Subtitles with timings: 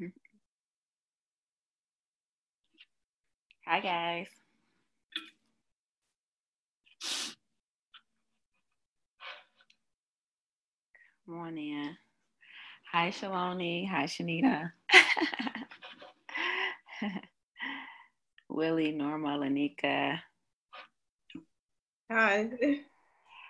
[0.00, 0.08] Mm-hmm.
[3.66, 4.28] Hi, guys.
[11.26, 11.96] Come on in.
[12.92, 13.86] Hi, Shaloni.
[13.88, 14.72] Hi, Shanita.
[18.48, 20.18] Willie, Norma, Lanika.
[22.10, 22.50] Hi.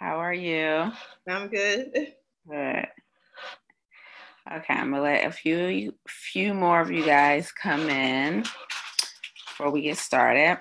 [0.00, 0.90] How are you?
[1.28, 2.14] I'm good.
[2.48, 2.86] Good.
[4.52, 8.42] Okay, I'm gonna let a few few more of you guys come in
[9.46, 10.58] before we get started.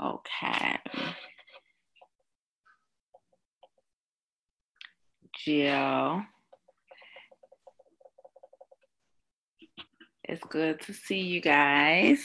[0.00, 0.78] Okay.
[5.44, 6.22] Jill.
[10.24, 12.20] It's good to see you guys.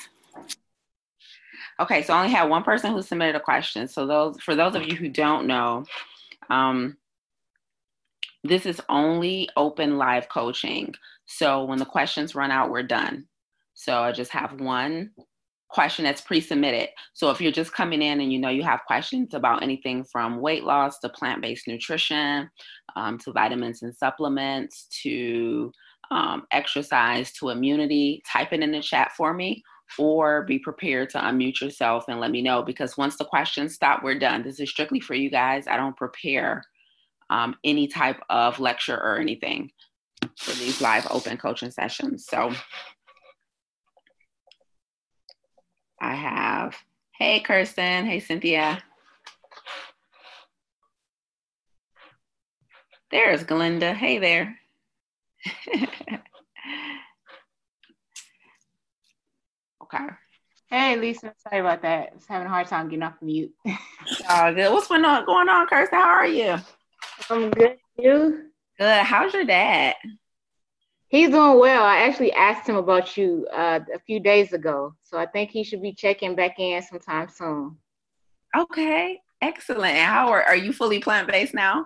[1.79, 3.87] Okay, so I only have one person who submitted a question.
[3.87, 5.85] So those for those of you who don't know,
[6.49, 6.97] um,
[8.43, 10.93] this is only open live coaching.
[11.25, 13.25] So when the questions run out, we're done.
[13.73, 15.11] So I just have one
[15.69, 16.89] question that's pre-submitted.
[17.13, 20.39] So if you're just coming in and you know you have questions about anything from
[20.39, 22.51] weight loss to plant-based nutrition,
[22.95, 25.71] um, to vitamins and supplements, to
[26.11, 29.63] um, exercise, to immunity, type it in the chat for me
[29.97, 34.03] or be prepared to unmute yourself and let me know because once the questions stop,
[34.03, 34.43] we're done.
[34.43, 35.67] This is strictly for you guys.
[35.67, 36.63] I don't prepare
[37.29, 39.71] um, any type of lecture or anything
[40.37, 42.25] for these live open coaching sessions.
[42.27, 42.51] So
[46.01, 46.75] I have,
[47.17, 48.05] hey, Kirsten.
[48.05, 48.83] Hey, Cynthia.
[53.13, 53.93] There's Glenda.
[53.93, 54.57] Hey there.
[59.93, 60.07] okay.
[60.69, 61.33] Hey, Lisa.
[61.37, 62.09] Sorry about that.
[62.11, 63.53] I was having a hard time getting off mute.
[64.29, 64.71] oh, good.
[64.71, 65.99] What's going on, going on, Kirsten?
[65.99, 66.57] How are you?
[67.29, 67.77] I'm good.
[67.97, 68.49] You?
[68.79, 69.03] Good.
[69.03, 69.95] How's your dad?
[71.09, 71.83] He's doing well.
[71.83, 75.63] I actually asked him about you uh, a few days ago, so I think he
[75.63, 77.77] should be checking back in sometime soon.
[78.57, 79.97] Okay, excellent.
[79.97, 81.85] How are are you fully plant based now?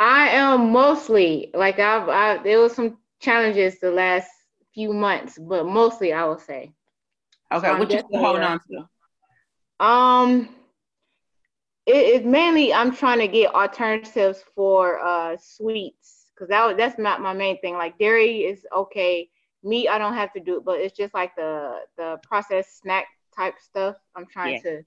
[0.00, 4.30] I am mostly like I've I, there was some challenges the last
[4.72, 6.72] few months, but mostly I will say.
[7.52, 9.84] Okay, what you holding on to?
[9.84, 10.48] Um,
[11.86, 17.20] it, it mainly I'm trying to get alternatives for uh sweets because that that's not
[17.20, 17.74] my main thing.
[17.74, 19.28] Like dairy is okay,
[19.62, 23.54] meat I don't have to do, but it's just like the the processed snack type
[23.60, 23.96] stuff.
[24.14, 24.62] I'm trying yeah.
[24.62, 24.82] to,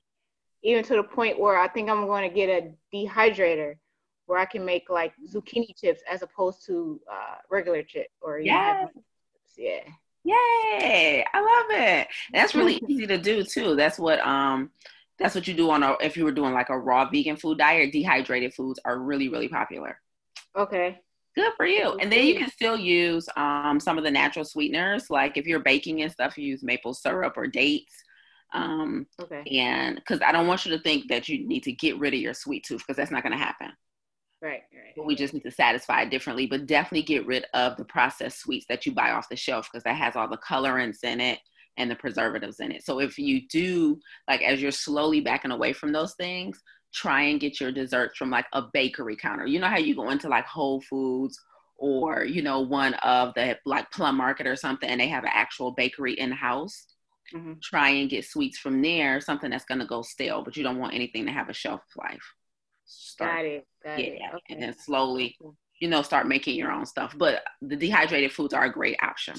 [0.63, 3.75] even to the point where I think I'm going to get a dehydrator
[4.27, 8.85] where I can make like zucchini chips as opposed to uh, regular chip or yeah,
[9.57, 9.81] yeah.
[10.25, 11.23] Yay!
[11.33, 12.07] I love it.
[12.33, 13.75] That's really easy to do too.
[13.75, 14.71] That's what um
[15.19, 17.59] that's what you do on a if you were doing like a raw vegan food
[17.59, 19.99] diet, dehydrated foods are really, really popular.
[20.57, 20.99] Okay.
[21.35, 21.97] Good for you.
[21.99, 25.59] And then you can still use um, some of the natural sweeteners, like if you're
[25.59, 27.93] baking and stuff, you use maple syrup or dates.
[28.53, 29.43] Um, okay.
[29.51, 32.21] And because I don't want you to think that you need to get rid of
[32.21, 33.71] your sweet tooth, because that's not going to happen.
[34.41, 34.93] Right, right.
[34.95, 36.45] But we just need to satisfy it differently.
[36.45, 39.83] But definitely get rid of the processed sweets that you buy off the shelf, because
[39.83, 41.39] that has all the colorants in it
[41.77, 42.85] and the preservatives in it.
[42.85, 46.61] So if you do, like, as you're slowly backing away from those things,
[46.93, 49.45] try and get your desserts from like a bakery counter.
[49.45, 51.39] You know how you go into like Whole Foods
[51.77, 55.31] or you know one of the like Plum Market or something, and they have an
[55.33, 56.87] actual bakery in house.
[57.33, 57.53] Mm-hmm.
[57.61, 60.93] Try and get sweets from there, something that's gonna go stale, but you don't want
[60.93, 62.33] anything to have a shelf life.
[62.85, 63.67] Start, got it.
[63.83, 64.21] Got yeah, it.
[64.35, 64.41] Okay.
[64.49, 65.37] and then slowly,
[65.79, 67.15] you know, start making your own stuff.
[67.17, 69.35] But the dehydrated foods are a great option.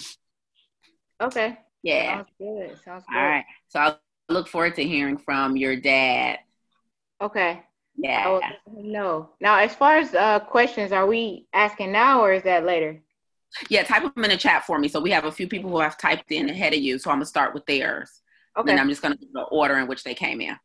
[1.21, 1.59] Okay.
[1.83, 2.17] Yeah.
[2.17, 2.79] Sounds good.
[2.85, 3.17] Sounds good.
[3.17, 3.45] All right.
[3.69, 3.97] So I
[4.29, 6.39] look forward to hearing from your dad
[7.21, 7.63] Okay.
[7.97, 8.41] Yeah.
[8.75, 9.31] No.
[9.41, 13.01] Now, as far as uh, questions, are we asking now or is that later?
[13.71, 14.89] Yeah, type them in the chat for me.
[14.89, 16.99] So we have a few people who have typed in ahead of you.
[16.99, 18.21] So I'm gonna start with theirs.
[18.59, 18.71] Okay.
[18.71, 20.57] And I'm just gonna do the order in which they came in.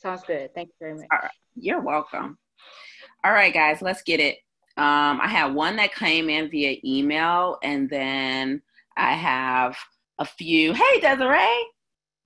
[0.00, 0.54] Sounds good.
[0.54, 1.06] Thank you very much.
[1.12, 1.30] All right.
[1.56, 2.38] You're welcome.
[3.24, 4.36] All right, guys, let's get it.
[4.76, 8.62] Um, I have one that came in via email, and then
[8.96, 9.76] I have
[10.18, 10.72] a few.
[10.72, 11.66] Hey, Desiree.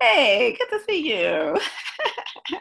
[0.03, 1.57] Hey, good to see you.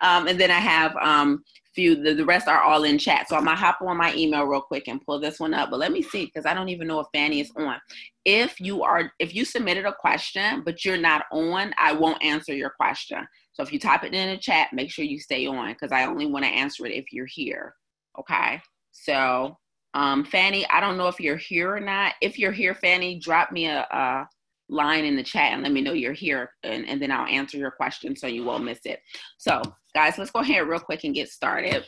[0.00, 1.44] um, and then I have um,
[1.74, 2.02] few.
[2.02, 3.28] The, the rest are all in chat.
[3.28, 5.68] So I'm gonna hop on my email real quick and pull this one up.
[5.70, 7.76] But let me see because I don't even know if Fanny is on.
[8.24, 12.54] If you are, if you submitted a question but you're not on, I won't answer
[12.54, 13.26] your question.
[13.60, 16.06] So if you type it in the chat, make sure you stay on because I
[16.06, 17.74] only want to answer it if you're here.
[18.18, 18.58] Okay.
[18.90, 19.58] So
[19.92, 22.14] um, Fanny, I don't know if you're here or not.
[22.22, 24.26] If you're here, Fanny, drop me a, a
[24.70, 27.58] line in the chat and let me know you're here and, and then I'll answer
[27.58, 29.00] your question so you won't miss it.
[29.36, 29.60] So
[29.94, 31.84] guys, let's go ahead real quick and get started.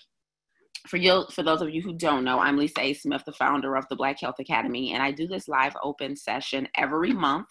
[0.89, 2.93] for you, for those of you who don't know, I'm Lisa A.
[2.93, 6.69] Smith, the founder of the Black Health Academy, and I do this live open session
[6.77, 7.49] every month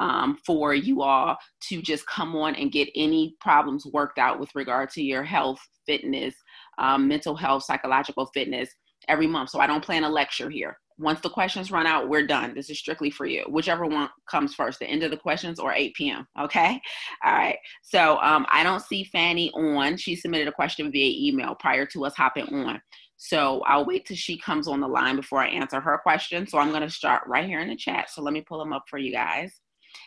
[0.00, 1.36] um, for you all
[1.68, 5.60] to just come on and get any problems worked out with regard to your health,
[5.86, 6.34] fitness,
[6.78, 8.70] um, mental health, psychological fitness
[9.08, 9.50] every month.
[9.50, 10.76] So I don't plan a lecture here.
[10.98, 12.54] Once the questions run out, we're done.
[12.54, 13.42] This is strictly for you.
[13.48, 16.26] Whichever one comes first, the end of the questions or 8 p.m.
[16.38, 16.78] Okay.
[17.24, 17.56] All right.
[17.82, 19.96] So um, I don't see Fanny on.
[19.96, 22.80] She submitted a question via email prior to us hopping on.
[23.16, 26.46] So I'll wait till she comes on the line before I answer her question.
[26.46, 28.10] So I'm going to start right here in the chat.
[28.10, 29.60] So let me pull them up for you guys.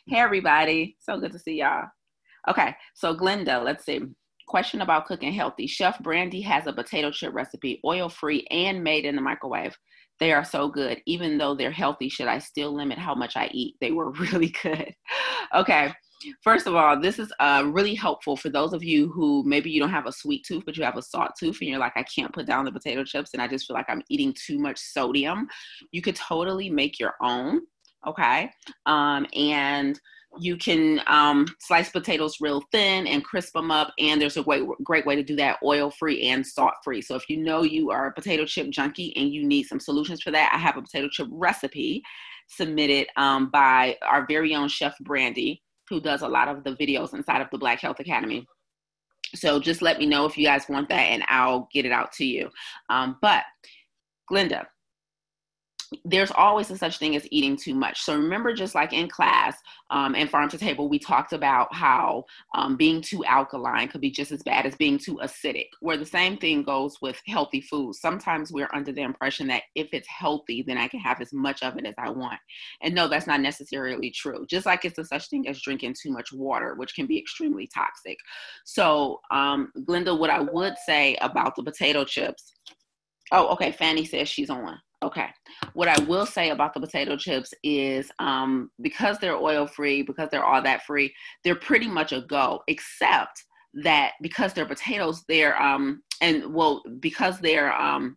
[0.08, 0.98] Hey, everybody.
[1.00, 1.86] So good to see y'all.
[2.50, 2.76] Okay.
[2.94, 4.02] So Glenda, let's see.
[4.48, 5.68] Question about cooking healthy.
[5.68, 9.78] Chef Brandy has a potato chip recipe, oil free and made in the microwave.
[10.20, 11.02] They are so good.
[11.06, 13.76] Even though they're healthy, should I still limit how much I eat?
[13.82, 14.94] They were really good.
[15.56, 15.94] okay.
[16.42, 19.82] First of all, this is uh, really helpful for those of you who maybe you
[19.82, 22.04] don't have a sweet tooth, but you have a salt tooth, and you're like, I
[22.04, 24.80] can't put down the potato chips, and I just feel like I'm eating too much
[24.80, 25.48] sodium.
[25.92, 27.62] You could totally make your own,
[28.08, 28.52] okay?
[28.86, 30.00] Um, and
[30.40, 34.64] you can um, slice potatoes real thin and crisp them up and there's a great,
[34.84, 37.92] great way to do that oil free and salt free so if you know you
[37.92, 40.82] are a potato chip junkie and you need some solutions for that i have a
[40.82, 42.02] potato chip recipe
[42.48, 47.14] submitted um, by our very own chef brandy who does a lot of the videos
[47.14, 48.48] inside of the black health academy.
[49.36, 52.12] So just let me know if you guys want that and i'll get it out
[52.14, 52.50] to you.
[52.90, 53.44] Um, but
[54.32, 54.66] glenda
[56.06, 58.02] there's always a such thing as eating too much.
[58.02, 59.58] So remember, just like in class
[59.90, 62.26] um, and farm to table, we talked about how
[62.56, 65.68] um, being too alkaline could be just as bad as being too acidic.
[65.82, 68.00] Where the same thing goes with healthy foods.
[68.00, 71.64] Sometimes we're under the impression that if it's healthy, then I can have as much
[71.64, 72.40] of it as I want.
[72.82, 74.46] And no, that's not necessarily true.
[74.50, 77.70] Just like it's a such thing as drinking too much water, which can be extremely
[77.74, 78.18] toxic.
[78.66, 82.54] So, um, Glenda, what I would say about the potato chips.
[83.32, 83.72] Oh, okay.
[83.72, 84.78] Fanny says she's on.
[85.04, 85.28] Okay.
[85.74, 90.30] What I will say about the potato chips is um, because they're oil free, because
[90.32, 93.44] they're all that free, they're pretty much a go, except
[93.84, 98.16] that because they're potatoes, they're, um, and well, because they're, um,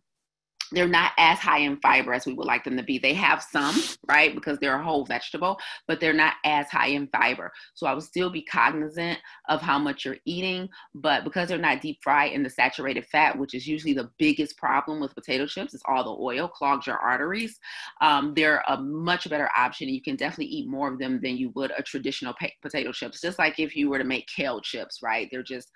[0.71, 2.97] they're not as high in fiber as we would like them to be.
[2.97, 3.75] They have some,
[4.07, 5.57] right, because they're a whole vegetable,
[5.87, 7.51] but they're not as high in fiber.
[7.73, 9.19] So I would still be cognizant
[9.49, 13.37] of how much you're eating, but because they're not deep fried in the saturated fat,
[13.37, 16.97] which is usually the biggest problem with potato chips, is all the oil clogs your
[16.97, 17.59] arteries.
[18.01, 19.89] Um, they're a much better option.
[19.89, 23.21] You can definitely eat more of them than you would a traditional potato chips.
[23.21, 25.27] Just like if you were to make kale chips, right?
[25.31, 25.71] They're just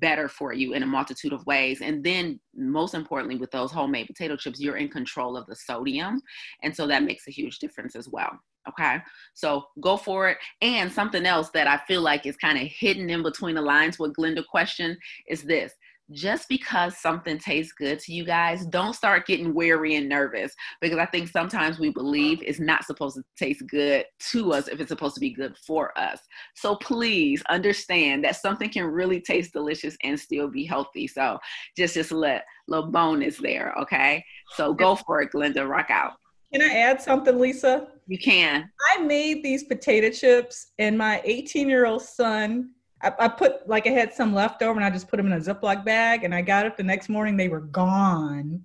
[0.00, 1.80] better for you in a multitude of ways.
[1.80, 6.20] And then, most importantly, with those homemade potato chips, you're in control of the sodium.
[6.62, 8.38] And so that makes a huge difference as well.
[8.68, 8.98] Okay.
[9.34, 10.38] So go for it.
[10.60, 13.98] And something else that I feel like is kind of hidden in between the lines
[13.98, 14.96] with Glenda question
[15.28, 15.72] is this
[16.12, 20.98] just because something tastes good to you guys, don't start getting weary and nervous because
[20.98, 24.88] I think sometimes we believe it's not supposed to taste good to us if it's
[24.88, 26.20] supposed to be good for us.
[26.54, 31.06] So please understand that something can really taste delicious and still be healthy.
[31.06, 31.38] So
[31.76, 34.24] just just let little bonus there, okay?
[34.54, 35.68] So go for it, Glenda.
[35.68, 36.12] Rock out.
[36.52, 37.88] Can I add something, Lisa?
[38.06, 38.70] You can.
[38.94, 42.70] I made these potato chips, and my 18 year old son
[43.02, 45.32] I, I, put like I had some left over and I just put them in
[45.32, 48.64] a Ziploc bag and I got up the next morning, they were gone.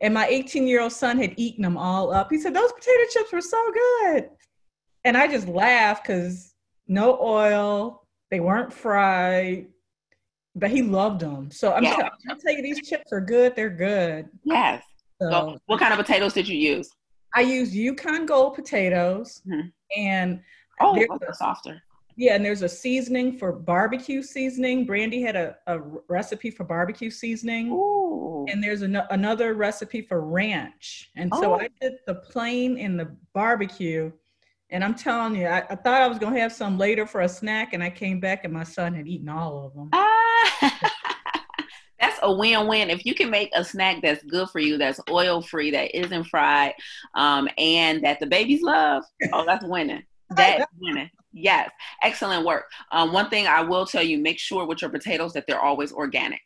[0.00, 2.28] And my 18 year old son had eaten them all up.
[2.30, 4.30] He said, Those potato chips were so good.
[5.04, 6.54] And I just laughed because
[6.86, 9.66] no oil, they weren't fried,
[10.54, 11.50] but he loved them.
[11.50, 12.08] So I'm, yeah.
[12.28, 13.56] I'm tell you, these chips are good.
[13.56, 14.28] They're good.
[14.44, 14.82] Yes.
[15.20, 16.90] So, so what kind of potatoes did you use?
[17.34, 19.68] I used Yukon Gold potatoes mm-hmm.
[19.96, 20.40] and
[20.80, 21.82] oh, they're softer.
[22.22, 24.86] Yeah, and there's a seasoning for barbecue seasoning.
[24.86, 27.72] Brandy had a, a recipe for barbecue seasoning.
[27.72, 28.46] Ooh.
[28.48, 31.10] And there's an- another recipe for ranch.
[31.16, 31.58] And so oh.
[31.58, 34.12] I did the plain and the barbecue.
[34.70, 37.22] And I'm telling you, I, I thought I was going to have some later for
[37.22, 37.72] a snack.
[37.72, 39.90] And I came back and my son had eaten all of them.
[39.92, 40.80] Ah.
[42.00, 45.40] that's a win-win if you can make a snack that's good for you that's oil
[45.40, 46.72] free that isn't fried
[47.14, 50.02] um, and that the babies love oh that's winning
[50.36, 51.70] that's winning Yes,
[52.02, 52.64] excellent work.
[52.90, 55.92] Um, one thing I will tell you: make sure with your potatoes that they're always
[55.92, 56.42] organic.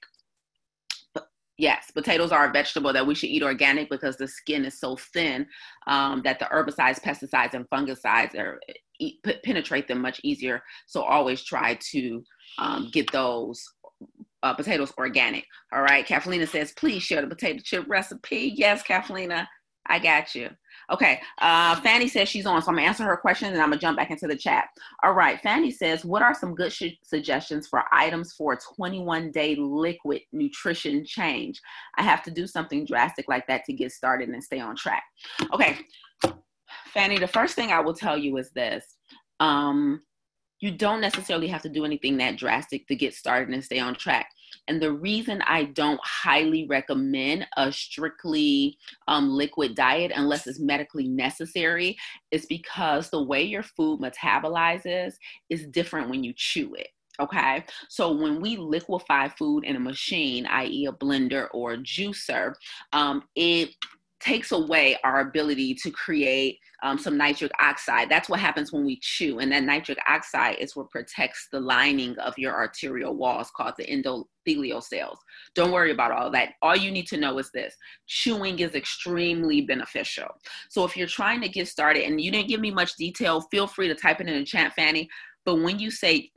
[1.58, 4.96] Yes, potatoes are a vegetable that we should eat organic because the skin is so
[4.96, 5.46] thin
[5.86, 8.60] um, that the herbicides, pesticides, and fungicides are
[9.00, 10.62] eat, penetrate them much easier.
[10.86, 12.22] So always try to
[12.58, 13.64] um, get those
[14.42, 15.46] uh, potatoes organic.
[15.72, 18.52] All right, Kathleen says, please share the potato chip recipe.
[18.54, 19.32] Yes, Kathleen,
[19.86, 20.50] I got you.
[20.92, 21.20] Okay.
[21.40, 23.96] Uh, Fanny says she's on, so I'm gonna answer her question and I'm gonna jump
[23.96, 24.68] back into the chat.
[25.02, 25.40] All right.
[25.40, 30.22] Fanny says, "What are some good sh- suggestions for items for a 21 day liquid
[30.32, 31.60] nutrition change?
[31.96, 35.02] I have to do something drastic like that to get started and stay on track."
[35.52, 35.78] Okay,
[36.92, 37.18] Fanny.
[37.18, 38.96] The first thing I will tell you is this.
[39.40, 40.02] Um,
[40.60, 43.94] you don't necessarily have to do anything that drastic to get started and stay on
[43.94, 44.30] track.
[44.68, 51.08] And the reason I don't highly recommend a strictly um, liquid diet unless it's medically
[51.08, 51.96] necessary
[52.30, 55.14] is because the way your food metabolizes
[55.50, 56.88] is different when you chew it.
[57.18, 62.52] Okay, so when we liquefy food in a machine, i.e., a blender or a juicer,
[62.92, 63.70] um, it
[64.20, 68.08] takes away our ability to create um, some nitric oxide.
[68.08, 69.38] That's what happens when we chew.
[69.38, 73.86] And that nitric oxide is what protects the lining of your arterial walls called the
[73.86, 75.18] endothelial cells.
[75.54, 76.50] Don't worry about all that.
[76.62, 77.74] All you need to know is this
[78.06, 80.28] chewing is extremely beneficial.
[80.70, 83.66] So if you're trying to get started and you didn't give me much detail, feel
[83.66, 85.08] free to type it in the chat, Fanny.
[85.46, 86.32] But when you say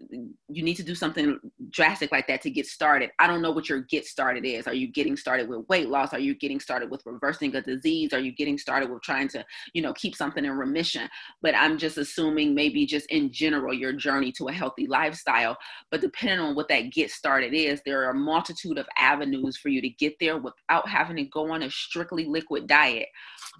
[0.50, 1.40] you need to do something
[1.72, 4.68] drastic like that to get started, I don't know what your get started is.
[4.68, 6.14] Are you getting started with weight loss?
[6.14, 8.14] Are you getting started with reversing a disease?
[8.14, 11.10] Are you getting started with trying to, you know, keep something in remission?
[11.42, 15.58] But I'm just assuming maybe just in general your journey to a healthy lifestyle.
[15.90, 19.70] But depending on what that get started is, there are a multitude of avenues for
[19.70, 23.08] you to get there without having to go on a strictly liquid diet.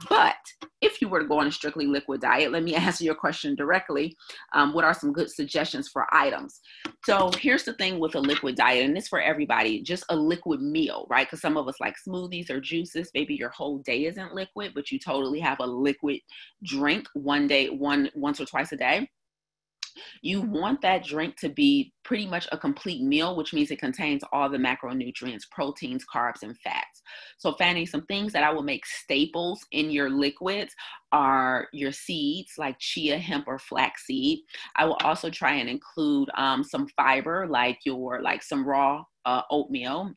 [0.08, 0.36] But
[0.82, 3.56] if you were to go on a strictly liquid diet, let me answer your question
[3.56, 4.16] directly.
[4.54, 6.60] Um, what are some good suggestions for items.
[7.06, 10.62] So here's the thing with a liquid diet, and it's for everybody, just a liquid
[10.62, 11.26] meal, right?
[11.26, 13.12] Because some of us like smoothies or juices.
[13.14, 16.20] Maybe your whole day isn't liquid, but you totally have a liquid
[16.64, 19.08] drink one day, one once or twice a day
[20.22, 24.24] you want that drink to be pretty much a complete meal, which means it contains
[24.32, 27.02] all the macronutrients, proteins, carbs, and fats.
[27.38, 30.74] So, Fanny, some things that I will make staples in your liquids
[31.12, 34.40] are your seeds like chia, hemp, or flaxseed.
[34.76, 39.42] I will also try and include um, some fiber like your like some raw uh,
[39.50, 40.14] oatmeal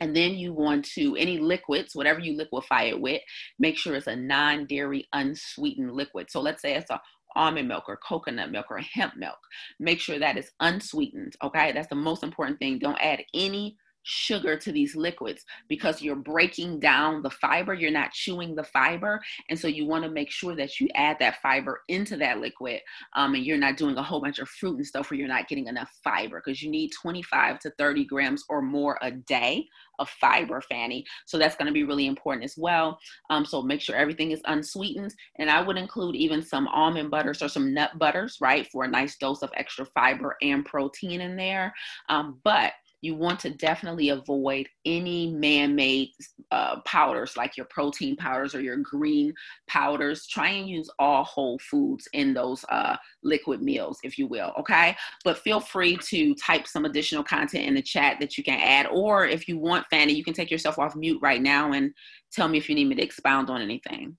[0.00, 3.20] and then you want to, any liquids, whatever you liquefy it with,
[3.58, 6.30] make sure it's a non dairy, unsweetened liquid.
[6.30, 7.00] So let's say it's a
[7.36, 9.38] almond milk or coconut milk or hemp milk.
[9.78, 11.34] Make sure that is unsweetened.
[11.42, 12.78] Okay, that's the most important thing.
[12.78, 13.76] Don't add any
[14.08, 19.20] sugar to these liquids because you're breaking down the fiber, you're not chewing the fiber.
[19.50, 22.80] And so you want to make sure that you add that fiber into that liquid
[23.14, 25.48] um, and you're not doing a whole bunch of fruit and stuff where you're not
[25.48, 29.66] getting enough fiber because you need 25 to 30 grams or more a day
[29.98, 31.04] of fiber, Fanny.
[31.26, 32.98] So that's going to be really important as well.
[33.30, 35.14] Um, so make sure everything is unsweetened.
[35.38, 38.88] And I would include even some almond butters or some nut butters, right, for a
[38.88, 41.74] nice dose of extra fiber and protein in there.
[42.08, 46.10] Um, but you want to definitely avoid any man-made
[46.50, 49.32] uh, powders like your protein powders or your green
[49.68, 50.26] powders.
[50.26, 54.96] Try and use all whole foods in those uh, liquid meals if you will okay?
[55.24, 58.86] But feel free to type some additional content in the chat that you can add
[58.86, 61.92] or if you want fanny you can take yourself off mute right now and
[62.32, 64.16] tell me if you need me to expound on anything.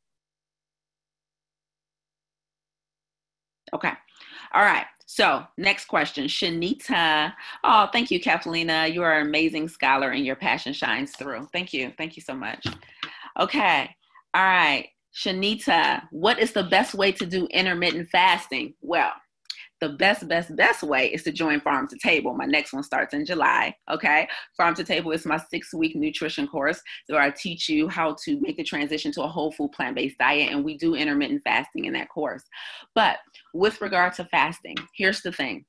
[3.73, 3.91] Okay.
[4.53, 7.33] All right so, next question, Shanita.
[7.63, 8.69] Oh, thank you, Kathleen.
[8.93, 11.47] You are an amazing scholar and your passion shines through.
[11.51, 11.91] Thank you.
[11.97, 12.67] Thank you so much.
[13.39, 13.89] Okay.
[14.35, 14.89] All right.
[15.15, 18.75] Shanita, what is the best way to do intermittent fasting?
[18.81, 19.11] Well,
[19.81, 22.33] the best, best, best way is to join Farm to Table.
[22.33, 23.73] My next one starts in July.
[23.89, 24.27] Okay.
[24.57, 28.39] Farm to Table is my six week nutrition course where I teach you how to
[28.41, 30.51] make the transition to a whole food plant based diet.
[30.51, 32.43] And we do intermittent fasting in that course.
[32.93, 33.17] But
[33.53, 35.65] with regard to fasting, here's the thing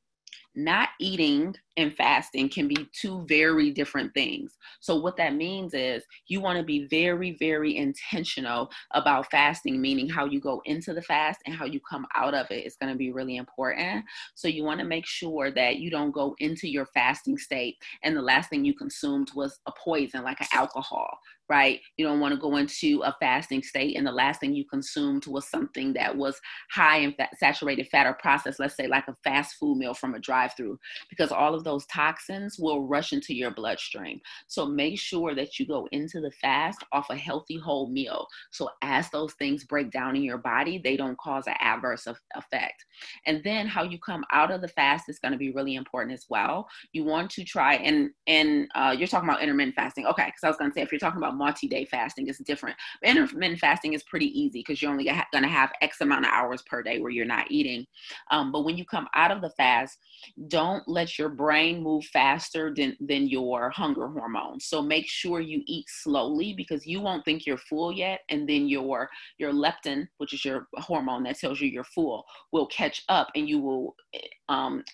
[0.64, 4.59] not eating and fasting can be two very different things.
[4.81, 10.09] So, what that means is you want to be very, very intentional about fasting, meaning
[10.09, 12.93] how you go into the fast and how you come out of it is going
[12.93, 14.05] to be really important.
[14.35, 18.17] So, you want to make sure that you don't go into your fasting state and
[18.17, 21.19] the last thing you consumed was a poison like an alcohol,
[21.50, 21.80] right?
[21.97, 25.26] You don't want to go into a fasting state and the last thing you consumed
[25.26, 26.40] was something that was
[26.71, 30.14] high in fat, saturated fat or processed, let's say like a fast food meal from
[30.14, 30.78] a drive through,
[31.11, 34.21] because all of those toxins will rush into your bloodstream.
[34.47, 38.28] So make sure that you go into the fast off a healthy whole meal.
[38.52, 42.85] So as those things break down in your body, they don't cause an adverse effect.
[43.26, 46.14] And then how you come out of the fast is going to be really important
[46.14, 46.69] as well.
[46.92, 50.26] You want to try and and uh, you're talking about intermittent fasting, okay?
[50.26, 52.77] Because I was going to say if you're talking about multi-day fasting is different.
[53.03, 56.63] Intermittent fasting is pretty easy because you're only going to have X amount of hours
[56.71, 57.87] per day where you're not eating.
[58.31, 59.99] Um, but when you come out of the fast,
[60.49, 64.67] don't let your brain move faster than, than your hunger hormones.
[64.67, 68.21] So make sure you eat slowly because you won't think you're full yet.
[68.29, 72.67] And then your, your leptin, which is your hormone that tells you you're full, will
[72.67, 73.97] catch up and you will
[74.49, 74.85] um,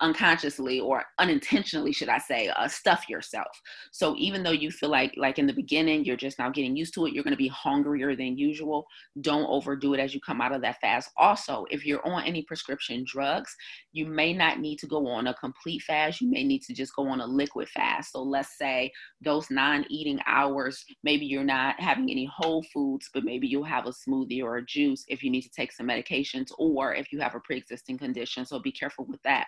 [0.00, 3.60] unconsciously or unintentionally should i say uh, stuff yourself.
[3.92, 6.94] So even though you feel like like in the beginning you're just now getting used
[6.94, 8.86] to it you're going to be hungrier than usual
[9.20, 11.10] don't overdo it as you come out of that fast.
[11.16, 13.54] Also if you're on any prescription drugs
[13.92, 16.94] you may not need to go on a complete fast you may need to just
[16.96, 18.12] go on a liquid fast.
[18.12, 23.46] So let's say those non-eating hours maybe you're not having any whole foods but maybe
[23.46, 26.94] you'll have a smoothie or a juice if you need to take some medications or
[26.94, 28.44] if you have a pre-existing condition.
[28.44, 29.46] So be careful with that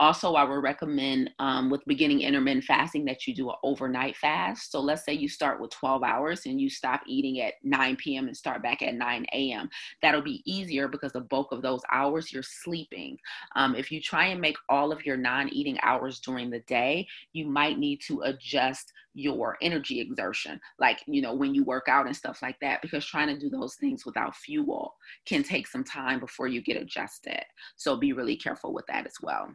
[0.00, 4.72] also, I would recommend um, with beginning intermittent fasting that you do an overnight fast.
[4.72, 8.26] So let's say you start with 12 hours and you stop eating at 9 p.m.
[8.26, 9.68] and start back at 9 a.m.
[10.00, 13.18] That'll be easier because the bulk of those hours you're sleeping.
[13.56, 17.06] Um, if you try and make all of your non eating hours during the day,
[17.34, 22.06] you might need to adjust your energy exertion, like, you know, when you work out
[22.06, 24.94] and stuff like that, because trying to do those things without fuel
[25.26, 27.42] can take some time before you get adjusted.
[27.76, 29.50] So be really careful with that as well.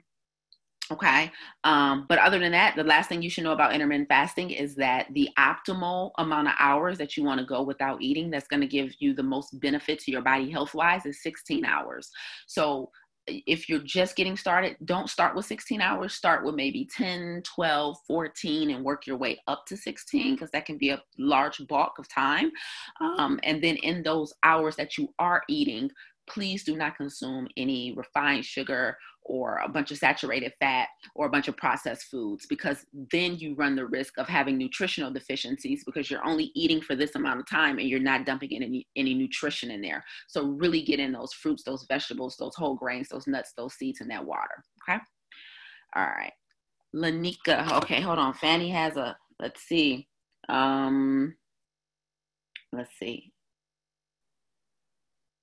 [0.92, 1.32] Okay.
[1.64, 4.76] Um, but other than that, the last thing you should know about intermittent fasting is
[4.76, 8.62] that the optimal amount of hours that you want to go without eating that's going
[8.62, 12.12] to give you the most benefit to your body health wise is 16 hours.
[12.46, 12.92] So
[13.28, 16.14] if you're just getting started, don't start with 16 hours.
[16.14, 20.66] Start with maybe 10, 12, 14, and work your way up to 16 because that
[20.66, 22.52] can be a large bulk of time.
[23.02, 25.90] Um, and then in those hours that you are eating,
[26.28, 31.30] please do not consume any refined sugar or a bunch of saturated fat or a
[31.30, 36.10] bunch of processed foods because then you run the risk of having nutritional deficiencies because
[36.10, 39.72] you're only eating for this amount of time and you're not dumping any any nutrition
[39.72, 40.04] in there.
[40.28, 44.02] So really get in those fruits those vegetables those whole grains those nuts those seeds
[44.02, 45.00] and that water okay?
[45.96, 46.34] All right.
[46.96, 48.34] Lanika okay hold on.
[48.36, 50.08] Fanny has a let's see.
[50.48, 51.36] Um
[52.72, 53.32] let's see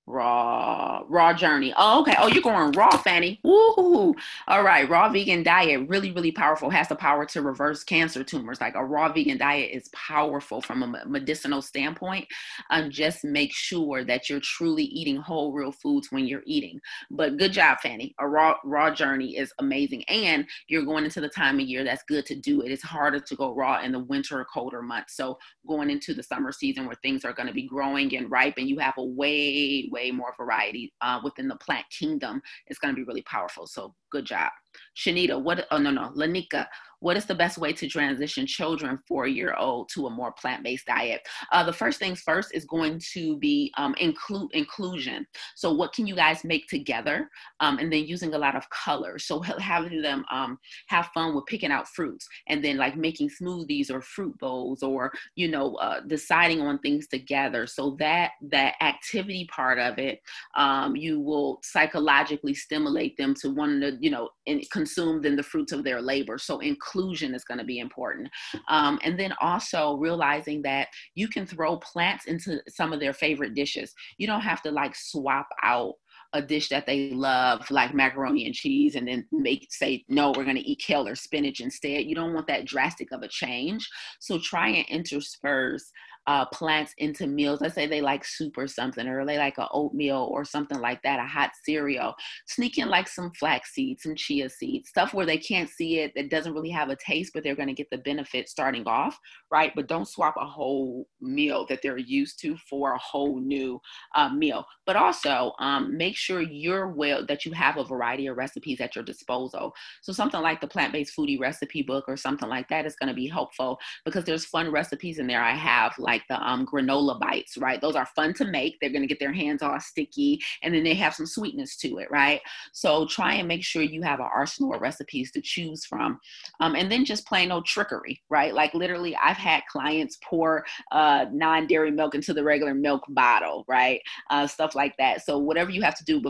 [0.05, 1.73] Raw, raw journey.
[1.77, 2.15] Oh, okay.
[2.19, 3.39] Oh, you're going raw, Fanny.
[3.45, 4.13] Woohoo.
[4.49, 4.89] All right.
[4.89, 6.69] Raw vegan diet, really, really powerful.
[6.69, 8.59] Has the power to reverse cancer tumors.
[8.59, 12.27] Like a raw vegan diet is powerful from a medicinal standpoint.
[12.69, 16.81] And just make sure that you're truly eating whole, real foods when you're eating.
[17.09, 18.13] But good job, Fanny.
[18.19, 20.03] A raw, raw journey is amazing.
[20.09, 22.71] And you're going into the time of year that's good to do it.
[22.71, 25.15] It's harder to go raw in the winter or colder months.
[25.15, 28.55] So going into the summer season where things are going to be growing and ripe
[28.57, 32.93] and you have a way, way more variety uh, within the plant kingdom is going
[32.93, 33.67] to be really powerful.
[33.67, 34.51] So good job.
[34.97, 36.65] Shanita, what, oh no, no, Lanika,
[37.03, 40.85] what is the best way to transition children four year old to a more plant-based
[40.85, 41.19] diet?
[41.51, 45.27] Uh, the first things first is going to be um, include inclusion.
[45.55, 47.29] So what can you guys make together
[47.59, 49.19] um, and then using a lot of color?
[49.19, 53.91] So having them um, have fun with picking out fruits and then like making smoothies
[53.91, 57.67] or fruit bowls or you know uh, deciding on things together.
[57.67, 60.19] So that that activity part of it
[60.55, 64.29] um, you will psychologically stimulate them to want to you know
[64.71, 68.29] consume then the fruits of their labor so inclusion is going to be important.
[68.69, 73.53] Um, and then also realizing that you can throw plants into some of their favorite
[73.53, 73.93] dishes.
[74.17, 75.93] You don't have to like swap out
[76.35, 80.43] a dish that they love, like macaroni and cheese, and then make say, no, we're
[80.43, 82.05] going to eat kale or spinach instead.
[82.05, 83.87] You don't want that drastic of a change.
[84.19, 85.91] So try and intersperse
[86.27, 87.61] uh, plants into meals.
[87.61, 91.01] Let's say they like soup or something, or they like an oatmeal or something like
[91.03, 92.15] that, a hot cereal.
[92.47, 96.13] Sneak in like some flax seeds, some chia seeds, stuff where they can't see it,
[96.15, 99.19] that doesn't really have a taste, but they're going to get the benefit starting off,
[99.51, 99.73] right?
[99.75, 103.81] But don't swap a whole meal that they're used to for a whole new
[104.15, 104.65] uh, meal.
[104.85, 108.95] But also um, make sure you're well, that you have a variety of recipes at
[108.95, 109.73] your disposal.
[110.01, 113.09] So something like the plant based foodie recipe book or something like that is going
[113.09, 115.41] to be helpful because there's fun recipes in there.
[115.41, 117.81] I have like like the um, granola bites, right?
[117.81, 118.79] Those are fun to make.
[118.79, 121.97] They're going to get their hands all sticky and then they have some sweetness to
[121.97, 122.39] it, right?
[122.71, 126.19] So try and make sure you have an arsenal of recipes to choose from.
[126.59, 128.53] Um, and then just plain old trickery, right?
[128.53, 133.65] Like literally, I've had clients pour uh, non dairy milk into the regular milk bottle,
[133.67, 133.99] right?
[134.29, 135.25] Uh, stuff like that.
[135.25, 136.21] So whatever you have to do,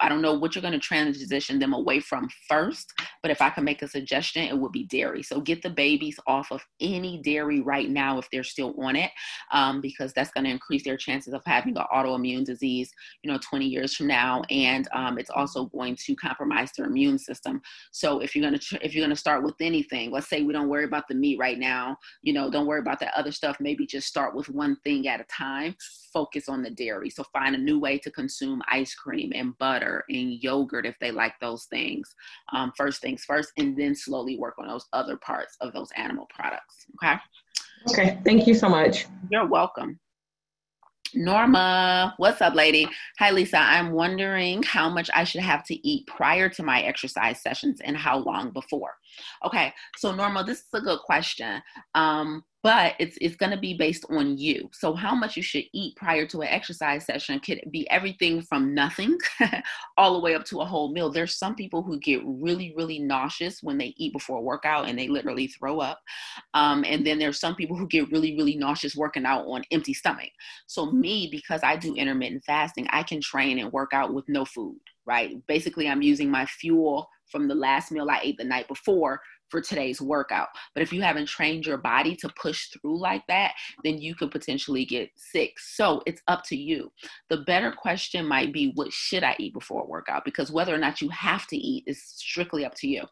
[0.00, 2.92] I don't know what you're going to transition them away from first,
[3.22, 5.22] but if I can make a suggestion, it would be dairy.
[5.22, 9.10] So get the babies off of any dairy right now if they're still on it
[9.52, 13.38] um, because that's going to increase their chances of having an autoimmune disease, you know,
[13.38, 14.42] 20 years from now.
[14.50, 17.60] And um, it's also going to compromise their immune system.
[17.92, 20.42] So if you're going to, tr- if you're going to start with anything, let's say
[20.42, 23.32] we don't worry about the meat right now, you know, don't worry about that other
[23.32, 23.56] stuff.
[23.60, 25.76] Maybe just start with one thing at a time,
[26.12, 27.10] focus on the dairy.
[27.10, 31.10] So find a new way to consume ice cream and butter and yogurt if they
[31.10, 32.14] like those things.
[32.52, 36.26] Um, first things first, and then slowly work on those other parts of those animal
[36.34, 36.86] products.
[37.02, 37.16] Okay.
[37.90, 38.18] Okay.
[38.24, 39.06] Thank you so much.
[39.30, 39.98] You're welcome.
[41.14, 42.86] Norma, what's up, lady?
[43.18, 43.58] Hi, Lisa.
[43.58, 47.96] I'm wondering how much I should have to eat prior to my exercise sessions and
[47.96, 48.92] how long before.
[49.44, 51.62] Okay, so Norma, this is a good question.
[51.94, 54.68] Um, but it's it's going to be based on you.
[54.72, 58.74] So how much you should eat prior to an exercise session could be everything from
[58.74, 59.16] nothing
[59.96, 61.10] all the way up to a whole meal.
[61.10, 64.98] There's some people who get really really nauseous when they eat before a workout and
[64.98, 66.00] they literally throw up.
[66.54, 69.94] Um, and then there's some people who get really really nauseous working out on empty
[69.94, 70.30] stomach.
[70.66, 74.44] So me because I do intermittent fasting, I can train and work out with no
[74.44, 75.36] food, right?
[75.46, 79.60] Basically I'm using my fuel from the last meal I ate the night before for
[79.60, 80.48] today's workout.
[80.74, 83.52] But if you haven't trained your body to push through like that,
[83.84, 85.54] then you could potentially get sick.
[85.58, 86.90] So it's up to you.
[87.30, 90.24] The better question might be what should I eat before a workout?
[90.24, 93.02] Because whether or not you have to eat is strictly up to you.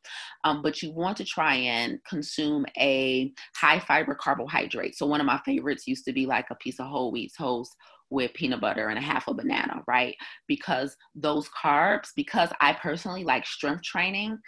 [0.44, 4.96] Um, but you want to try and consume a high fiber carbohydrate.
[4.96, 7.74] So one of my favorites used to be like a piece of whole wheat toast
[8.10, 10.14] with peanut butter and a half a banana, right?
[10.46, 14.38] Because those carbs, because I personally like strength training,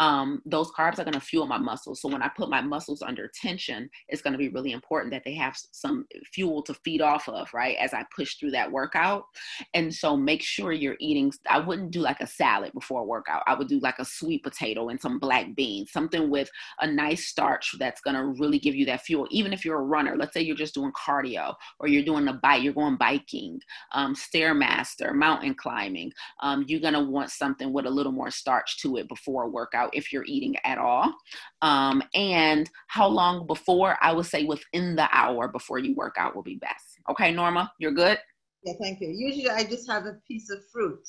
[0.00, 2.00] um, those carbs are going to fuel my muscles.
[2.00, 5.22] So when I put my muscles under tension, it's going to be really important that
[5.24, 7.76] they have some fuel to feed off of, right?
[7.76, 9.24] As I push through that workout.
[9.72, 11.32] And so make sure you're eating.
[11.48, 13.42] I wouldn't do like a salad before a workout.
[13.46, 16.50] I would do like a sweet potato and some black beans, something with
[16.80, 19.28] a nice starch that's going to really give you that fuel.
[19.30, 22.32] Even if you're a runner, let's say you're just doing cardio or you're doing a
[22.32, 23.60] bike, you're going biking,
[23.92, 26.10] um, stairmaster, mountain climbing.
[26.40, 29.48] Um, you're going to want something with a little more starch to it before a
[29.48, 31.14] workout if you're eating at all.
[31.60, 33.98] Um, and how long before?
[34.00, 36.98] I would say within the hour before you work out will be best.
[37.10, 38.18] Okay, Norma, you're good?
[38.64, 39.08] Yeah, thank you.
[39.14, 41.06] Usually I just have a piece of fruit.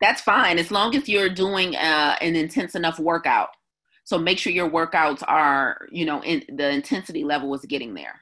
[0.00, 3.50] That's fine as long as you're doing uh, an intense enough workout.
[4.02, 8.20] So make sure your workouts are, you know, in the intensity level is getting there.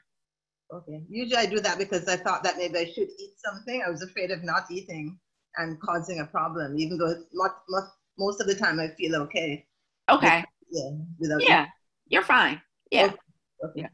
[0.75, 1.03] Okay.
[1.09, 3.83] Usually I do that because I thought that maybe I should eat something.
[3.87, 5.19] I was afraid of not eating
[5.57, 7.85] and causing a problem, even though not, not,
[8.19, 9.67] most of the time I feel okay.
[10.11, 10.45] Okay.
[10.71, 10.91] Yeah.
[11.19, 11.67] Without yeah.
[12.09, 12.61] You're fine.
[12.91, 13.13] Yeah.
[13.65, 13.83] Okay.
[13.83, 13.89] Yeah.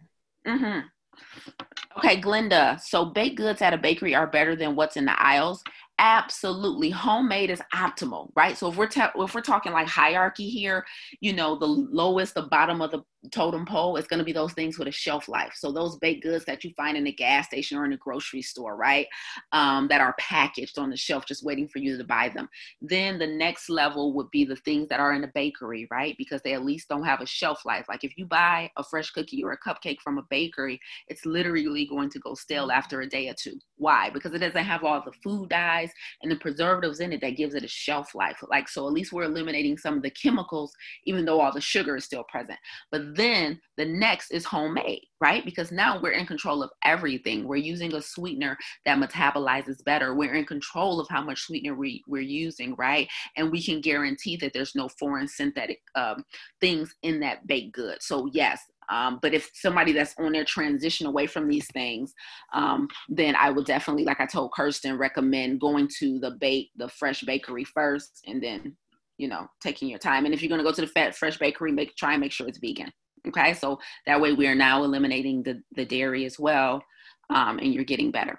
[0.46, 1.98] Mm-hmm.
[1.98, 2.80] Okay, Glenda.
[2.80, 5.62] So baked goods at a bakery are better than what's in the aisles
[6.00, 10.82] absolutely homemade is optimal right so if we're ta- if we're talking like hierarchy here
[11.20, 14.52] you know the lowest the bottom of the totem pole is going to be those
[14.52, 15.52] things with a shelf life.
[15.54, 18.42] So those baked goods that you find in the gas station or in the grocery
[18.42, 19.06] store right
[19.52, 22.48] um, that are packaged on the shelf just waiting for you to buy them.
[22.80, 26.40] Then the next level would be the things that are in the bakery right because
[26.42, 27.86] they at least don't have a shelf life.
[27.88, 31.86] Like if you buy a fresh cookie or a cupcake from a bakery it's literally
[31.86, 33.58] going to go stale after a day or two.
[33.76, 34.10] Why?
[34.10, 35.90] Because it doesn't have all the food dyes
[36.22, 38.42] and the preservatives in it that gives it a shelf life.
[38.48, 40.72] Like, so at least we're eliminating some of the chemicals,
[41.04, 42.58] even though all the sugar is still present.
[42.90, 45.44] But then the next is homemade, right?
[45.44, 47.46] Because now we're in control of everything.
[47.46, 50.14] We're using a sweetener that metabolizes better.
[50.14, 53.08] We're in control of how much sweetener we, we're using, right?
[53.36, 56.24] And we can guarantee that there's no foreign synthetic um,
[56.60, 58.02] things in that baked good.
[58.02, 62.12] So, yes, um, but if somebody that's on their transition away from these things,
[62.52, 66.88] um, then I would definitely, like I told Kirsten, recommend going to the bake, the
[66.88, 68.76] fresh bakery first, and then,
[69.20, 70.24] you know, taking your time.
[70.24, 72.32] And if you're going to go to the fat fresh bakery, make try and make
[72.32, 72.90] sure it's vegan.
[73.28, 76.82] Okay, so that way we are now eliminating the the dairy as well,
[77.28, 78.38] um, and you're getting better.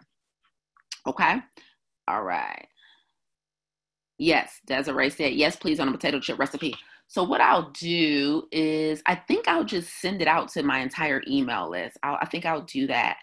[1.06, 1.36] Okay,
[2.08, 2.68] all right.
[4.18, 6.74] Yes, Desiree said yes, please on a potato chip recipe.
[7.08, 11.22] So what I'll do is I think I'll just send it out to my entire
[11.28, 11.98] email list.
[12.02, 13.18] I'll, I think I'll do that.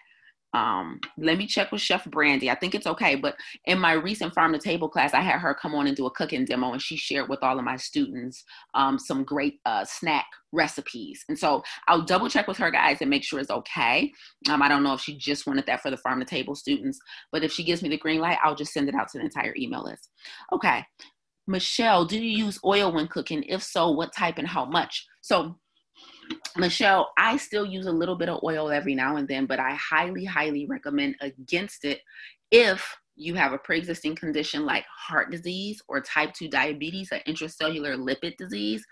[0.53, 2.49] Um, let me check with Chef Brandy.
[2.49, 3.15] I think it's okay.
[3.15, 3.35] But
[3.65, 6.11] in my recent farm to table class, I had her come on and do a
[6.11, 10.25] cooking demo, and she shared with all of my students um, some great uh, snack
[10.51, 11.23] recipes.
[11.29, 14.11] And so I'll double check with her guys and make sure it's okay.
[14.49, 16.99] Um, I don't know if she just wanted that for the farm to table students,
[17.31, 19.25] but if she gives me the green light, I'll just send it out to the
[19.25, 20.09] entire email list.
[20.51, 20.83] Okay.
[21.47, 23.43] Michelle, do you use oil when cooking?
[23.43, 25.07] If so, what type and how much?
[25.21, 25.55] So,
[26.57, 29.75] Michelle, I still use a little bit of oil every now and then, but I
[29.75, 32.01] highly, highly recommend against it
[32.51, 37.97] if you have a pre-existing condition like heart disease or type 2 diabetes or intracellular
[37.97, 38.85] lipid disease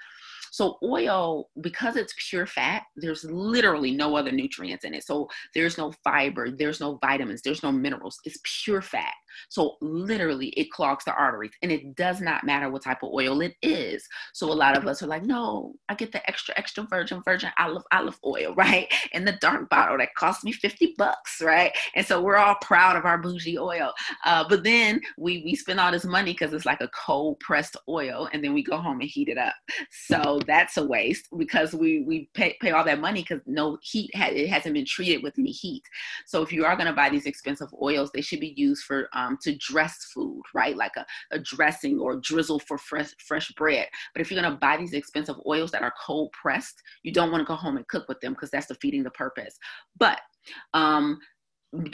[0.52, 5.04] So oil, because it's pure fat, there's literally no other nutrients in it.
[5.06, 8.20] So there's no fiber, there's no vitamins, there's no minerals.
[8.26, 9.14] It's pure fat.
[9.50, 13.42] So literally it clogs the arteries and it does not matter what type of oil
[13.42, 14.08] it is.
[14.34, 17.50] So a lot of us are like, no, I get the extra, extra virgin, virgin
[17.60, 18.92] olive, olive oil, right?
[19.12, 21.72] In the dark bottle that cost me 50 bucks, right?
[21.96, 23.94] And so we're all proud of our bougie oil.
[24.24, 27.78] Uh, but then we, we spend all this money because it's like a cold pressed
[27.90, 29.56] oil and then we go home and heat it up.
[29.92, 34.12] So that's a waste because we, we pay, pay all that money because no heat,
[34.14, 35.84] it hasn't been treated with any heat.
[36.26, 39.10] So if you are going to buy these expensive oils, they should be used for
[39.14, 40.76] um, um, to dress food, right?
[40.76, 43.88] Like a, a dressing or drizzle for fresh, fresh bread.
[44.14, 47.32] But if you're going to buy these expensive oils that are cold pressed, you don't
[47.32, 49.58] want to go home and cook with them because that's defeating the purpose.
[49.98, 50.20] But
[50.74, 51.20] um,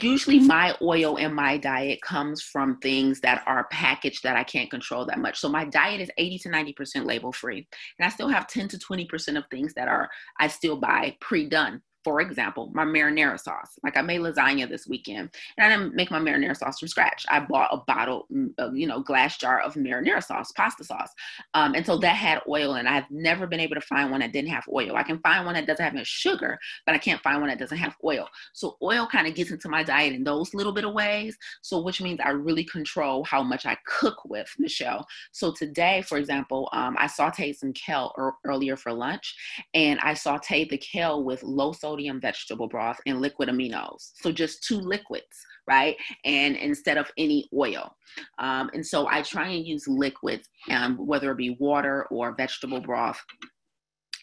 [0.00, 4.70] usually my oil in my diet comes from things that are packaged that I can't
[4.70, 5.38] control that much.
[5.38, 7.66] So my diet is 80 to 90% label free.
[7.98, 11.82] And I still have 10 to 20% of things that are I still buy pre-done
[12.04, 13.78] for example, my marinara sauce.
[13.82, 17.24] Like I made lasagna this weekend, and I didn't make my marinara sauce from scratch.
[17.28, 21.10] I bought a bottle, mm, you know, glass jar of marinara sauce, pasta sauce,
[21.54, 22.74] um, and so that had oil.
[22.74, 24.96] And I've never been able to find one that didn't have oil.
[24.96, 27.58] I can find one that doesn't have any sugar, but I can't find one that
[27.58, 28.28] doesn't have oil.
[28.52, 31.36] So oil kind of gets into my diet in those little bit of ways.
[31.62, 35.06] So which means I really control how much I cook with Michelle.
[35.32, 39.34] So today, for example, um, I sauteed some kale er- earlier for lunch,
[39.72, 44.10] and I sauteed the kale with low sodium sodium vegetable broth and liquid aminos.
[44.20, 45.96] So just two liquids, right?
[46.24, 47.94] And instead of any oil.
[48.38, 52.80] Um, and so I try and use liquids, um, whether it be water or vegetable
[52.80, 53.20] broth,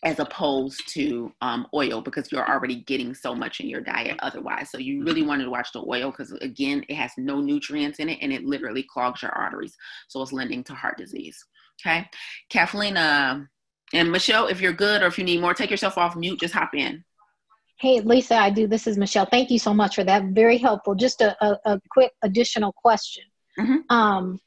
[0.03, 4.71] as opposed to um, oil because you're already getting so much in your diet otherwise.
[4.71, 8.09] So you really wanted to watch the oil because again, it has no nutrients in
[8.09, 9.77] it and it literally clogs your arteries.
[10.07, 11.37] So it's lending to heart disease.
[11.79, 12.09] Okay.
[12.49, 13.41] Kathleen uh,
[13.93, 16.53] and Michelle, if you're good or if you need more, take yourself off mute, just
[16.55, 17.03] hop in.
[17.81, 18.67] Hey, Lisa, I do.
[18.67, 19.25] This is Michelle.
[19.25, 20.25] Thank you so much for that.
[20.25, 20.93] Very helpful.
[20.93, 23.23] Just a, a, a quick additional question.
[23.57, 23.77] Mm-hmm.
[23.89, 24.39] Um,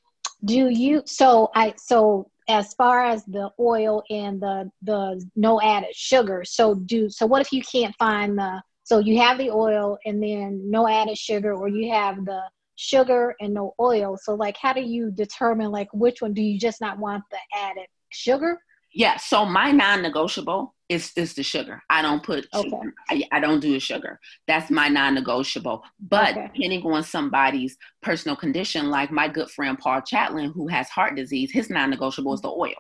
[0.45, 5.97] do you, so I, so as far as the oil and the, the no added
[5.97, 9.99] sugar, so do, so what if you can't find the, so you have the oil
[10.07, 12.41] and then no added sugar, or you have the
[12.77, 14.17] sugar and no oil.
[14.23, 17.39] So like, how do you determine like which one do you just not want the
[17.53, 18.61] added sugar?
[18.95, 19.17] Yeah.
[19.17, 21.83] So my non-negotiable is is the sugar.
[21.91, 22.69] I don't put okay.
[22.69, 22.95] sugar.
[23.11, 24.21] I, I, don't do the sugar.
[24.47, 25.83] That's my non-negotiable.
[25.99, 26.51] But okay.
[26.55, 31.51] depending on somebody's personal condition, like my good friend Paul Chatlin, who has heart disease,
[31.51, 32.75] his non-negotiable is the oil.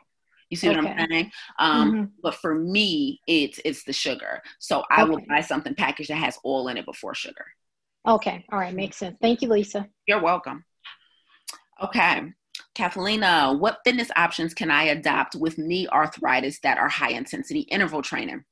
[0.50, 0.76] You see okay.
[0.76, 1.32] what I'm saying?
[1.58, 2.04] Um, mm-hmm.
[2.22, 4.40] But for me, it's it's the sugar.
[4.58, 7.46] So I will buy something packaged that has oil in it before sugar.
[8.06, 8.44] Okay.
[8.52, 8.74] All right.
[8.74, 9.16] Makes sense.
[9.20, 9.88] Thank you, Lisa.
[10.06, 10.64] You're welcome.
[11.82, 12.32] Okay.
[12.74, 18.02] Kathlena, what fitness options can I adopt with knee arthritis that are high intensity interval
[18.02, 18.44] training?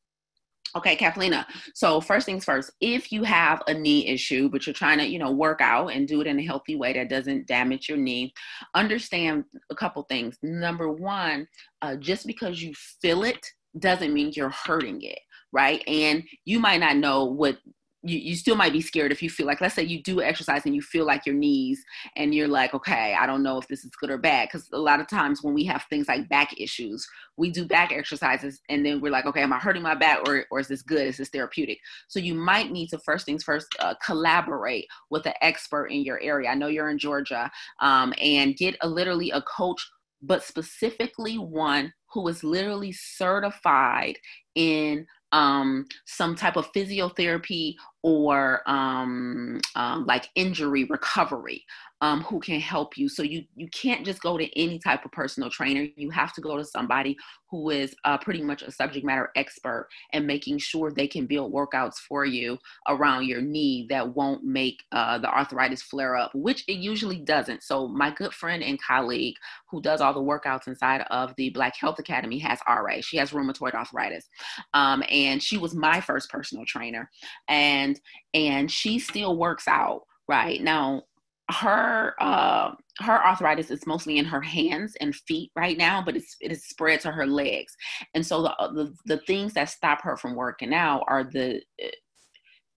[0.75, 1.45] Okay, Kathlena.
[1.75, 5.19] So first things first, if you have a knee issue, but you're trying to, you
[5.19, 8.33] know, work out and do it in a healthy way that doesn't damage your knee,
[8.75, 10.39] understand a couple things.
[10.43, 11.47] Number one,
[11.83, 13.47] uh, just because you feel it
[13.79, 15.19] doesn't mean you're hurting it,
[15.53, 15.83] right?
[15.87, 17.59] And you might not know what
[18.03, 20.63] you, you still might be scared if you feel like let's say you do exercise
[20.67, 21.83] and you feel like your knees
[22.17, 24.49] and you're like okay i don't know if this is good or bad.
[24.49, 27.93] Because a lot of times when we have things like back issues we do back
[27.93, 30.83] exercises and then we're like okay am i hurting my back or, or is this
[30.83, 31.07] good?
[31.07, 31.79] Is this therapeutic?
[32.09, 36.21] So you might need to first things first uh, collaborate with an expert in your
[36.21, 36.49] area.
[36.49, 39.87] I know you're in georgia um, and get a literally a coach
[40.23, 44.17] but specifically one who is literally certified
[44.55, 51.65] in um, some type of physiotherapy or um, um, like injury recovery
[52.03, 53.09] um, who can help you.
[53.09, 55.87] So you you can't just go to any type of personal trainer.
[55.97, 57.17] You have to go to somebody
[57.49, 61.53] who is uh, pretty much a subject matter expert and making sure they can build
[61.53, 66.65] workouts for you around your knee that won't make uh, the arthritis flare up, which
[66.67, 67.63] it usually doesn't.
[67.63, 69.37] So my good friend and colleague
[69.71, 73.01] who does all the workouts inside of the Black Health Academy has RA.
[73.01, 74.27] She has rheumatoid arthritis,
[74.75, 77.09] um, and she was my first personal trainer,
[77.49, 77.92] and
[78.35, 81.03] and she still works out right now
[81.51, 86.37] her uh, her arthritis is mostly in her hands and feet right now, but it's
[86.41, 87.75] it is spread to her legs.
[88.15, 91.61] And so the, the the things that stop her from working out are the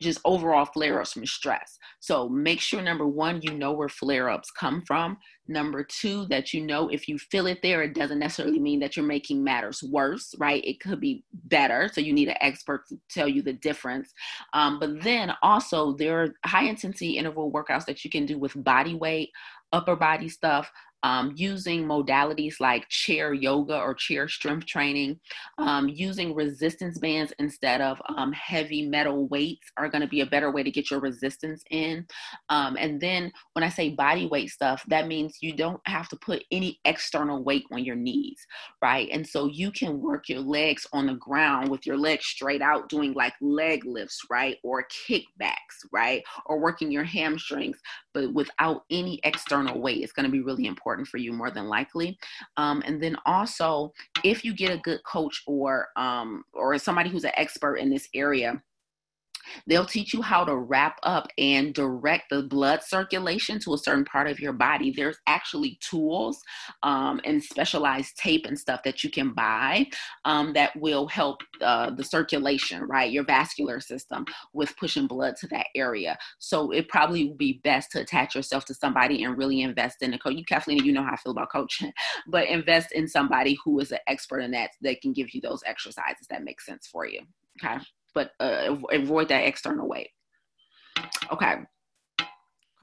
[0.01, 1.77] just overall flare ups from stress.
[1.99, 5.17] So make sure number one, you know where flare ups come from.
[5.47, 8.95] Number two, that you know if you feel it there, it doesn't necessarily mean that
[8.95, 10.63] you're making matters worse, right?
[10.65, 11.89] It could be better.
[11.93, 14.11] So you need an expert to tell you the difference.
[14.53, 18.61] Um, but then also, there are high intensity interval workouts that you can do with
[18.63, 19.29] body weight,
[19.71, 20.71] upper body stuff,
[21.05, 25.19] um, using modalities like chair yoga or chair strength training,
[25.59, 30.25] um, using resistance bands instead of um, heavy metal weights are going to be a
[30.25, 32.07] better way to get your resistance in.
[32.49, 36.15] Um, and then when I say body weight stuff, that means you don't have to
[36.15, 38.39] put any external weight on your knees,
[38.81, 39.07] right?
[39.11, 42.89] And so you can work your legs on the ground with your legs straight out,
[42.89, 44.57] doing like leg lifts, right?
[44.63, 46.23] Or kickbacks, right?
[46.47, 47.77] Or working your hamstrings,
[48.11, 50.01] but without any external weight.
[50.01, 52.17] It's going to be really important for you more than likely.
[52.55, 53.91] Um, and then also,
[54.23, 58.07] if you get a good coach or um, or somebody who's an expert in this
[58.13, 58.61] area,
[59.67, 64.05] They'll teach you how to wrap up and direct the blood circulation to a certain
[64.05, 64.91] part of your body.
[64.91, 66.41] There's actually tools
[66.83, 69.87] um, and specialized tape and stuff that you can buy
[70.25, 73.11] um, that will help uh, the circulation, right?
[73.11, 76.17] Your vascular system with pushing blood to that area.
[76.39, 80.13] So it probably would be best to attach yourself to somebody and really invest in
[80.13, 80.35] a coach.
[80.35, 81.91] You, Kathleen, you know how I feel about coaching,
[82.27, 85.63] but invest in somebody who is an expert in that that can give you those
[85.65, 87.21] exercises that make sense for you.
[87.63, 87.77] Okay
[88.15, 90.09] but uh, avoid that external weight.
[91.31, 91.55] Okay.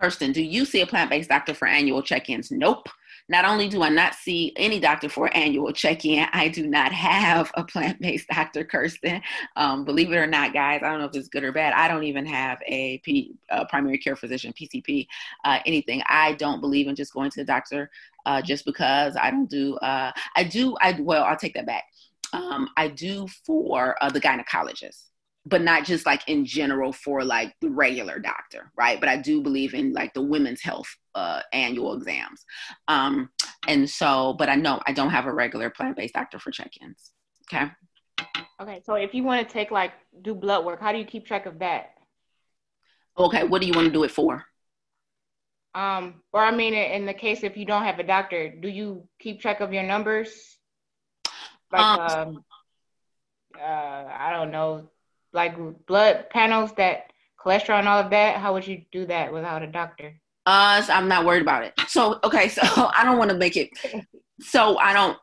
[0.00, 2.50] Kirsten, do you see a plant based doctor for annual check ins?
[2.50, 2.88] Nope.
[3.28, 6.90] Not only do I not see any doctor for annual check in, I do not
[6.92, 9.22] have a plant based doctor, Kirsten.
[9.54, 11.72] Um, believe it or not, guys, I don't know if it's good or bad.
[11.72, 13.00] I don't even have a
[13.50, 15.06] uh, primary care physician, PCP,
[15.44, 16.02] uh, anything.
[16.08, 17.88] I don't believe in just going to the doctor
[18.26, 21.84] uh, just because I don't do, uh, I do, I, well, I'll take that back.
[22.32, 25.11] Um, I do for uh, the gynecologist
[25.44, 29.00] but not just like in general for like the regular doctor, right?
[29.00, 32.44] But I do believe in like the women's health uh, annual exams.
[32.86, 33.30] Um,
[33.66, 36.70] and so, but I know I don't have a regular plant based doctor for check
[36.80, 37.12] ins.
[37.52, 37.70] Okay.
[38.60, 38.82] Okay.
[38.84, 41.46] So if you want to take like do blood work, how do you keep track
[41.46, 41.90] of that?
[43.18, 43.44] Okay.
[43.44, 44.44] What do you want to do it for?
[45.74, 49.08] Um, or I mean, in the case if you don't have a doctor, do you
[49.18, 50.58] keep track of your numbers?
[51.72, 52.44] Like, um, um
[53.58, 54.90] uh, I don't know,
[55.32, 58.36] like blood panels that cholesterol and all of that?
[58.36, 60.14] How would you do that without a doctor?
[60.46, 61.72] Uh, so I'm not worried about it.
[61.88, 62.62] So okay, so
[62.96, 63.70] I don't want to make it.
[64.40, 65.16] So I don't.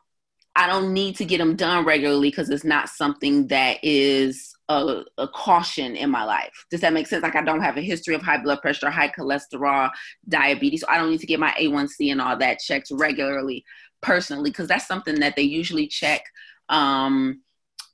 [0.56, 5.04] I don't need to get them done regularly because it's not something that is a,
[5.16, 6.66] a, caution in my life.
[6.70, 7.22] Does that make sense?
[7.22, 9.90] Like I don't have a history of high blood pressure, high cholesterol,
[10.28, 10.80] diabetes.
[10.80, 13.64] So I don't need to get my A1C and all that checked regularly
[14.00, 16.24] personally because that's something that they usually check
[16.68, 17.42] um,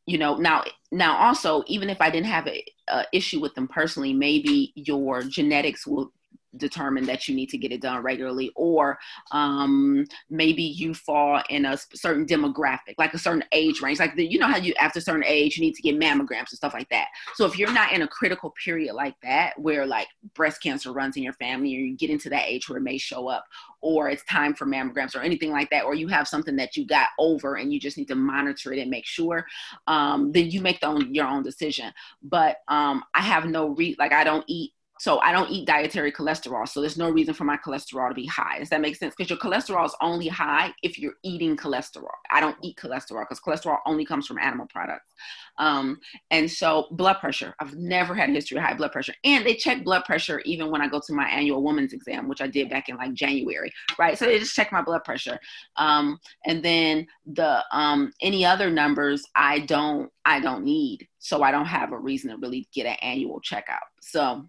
[0.06, 3.68] you know now now also even if i didn't have a, a, issue with them
[3.68, 6.12] personally maybe your genetics will
[6.58, 8.98] determine that you need to get it done regularly or
[9.32, 14.26] um, maybe you fall in a certain demographic like a certain age range like the,
[14.26, 16.74] you know how you after a certain age you need to get mammograms and stuff
[16.74, 17.08] like that.
[17.34, 21.16] So if you're not in a critical period like that where like breast cancer runs
[21.16, 23.44] in your family or you get into that age where it may show up
[23.80, 26.86] or it's time for mammograms or anything like that or you have something that you
[26.86, 29.46] got over and you just need to monitor it and make sure
[29.86, 31.92] um, then you make the own, your own decision.
[32.22, 36.10] But um, i have no re like i don't eat so I don't eat dietary
[36.10, 36.66] cholesterol.
[36.66, 38.58] So there's no reason for my cholesterol to be high.
[38.58, 39.14] Does that make sense?
[39.16, 42.08] Because your cholesterol is only high if you're eating cholesterol.
[42.30, 45.12] I don't eat cholesterol because cholesterol only comes from animal products.
[45.58, 45.98] Um,
[46.30, 47.54] and so blood pressure.
[47.60, 49.14] I've never had a history of high blood pressure.
[49.24, 52.40] And they check blood pressure even when I go to my annual woman's exam, which
[52.40, 54.18] I did back in like January, right?
[54.18, 55.38] So they just check my blood pressure.
[55.76, 61.06] Um, and then the um, any other numbers I don't I don't need.
[61.18, 63.86] So I don't have a reason to really get an annual checkout.
[64.00, 64.48] So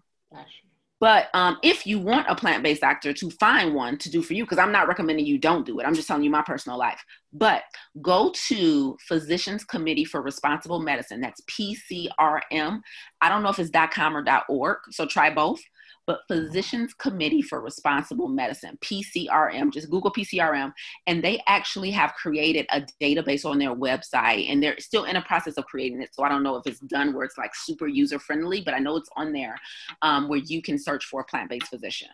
[1.00, 4.34] but um, if you want a plant based doctor to find one to do for
[4.34, 6.76] you, because I'm not recommending you don't do it, I'm just telling you my personal
[6.76, 7.02] life.
[7.32, 7.62] But
[8.02, 11.20] go to Physicians Committee for Responsible Medicine.
[11.20, 12.80] That's PCRM.
[13.20, 15.60] I don't know if it's .com or .org, so try both
[16.08, 19.70] but Physicians Committee for Responsible Medicine, PCRM.
[19.70, 20.72] Just Google PCRM,
[21.06, 25.22] and they actually have created a database on their website, and they're still in a
[25.22, 26.08] process of creating it.
[26.14, 28.78] So I don't know if it's done where it's like super user friendly, but I
[28.78, 29.54] know it's on there
[30.00, 32.08] um, where you can search for a plant based physician.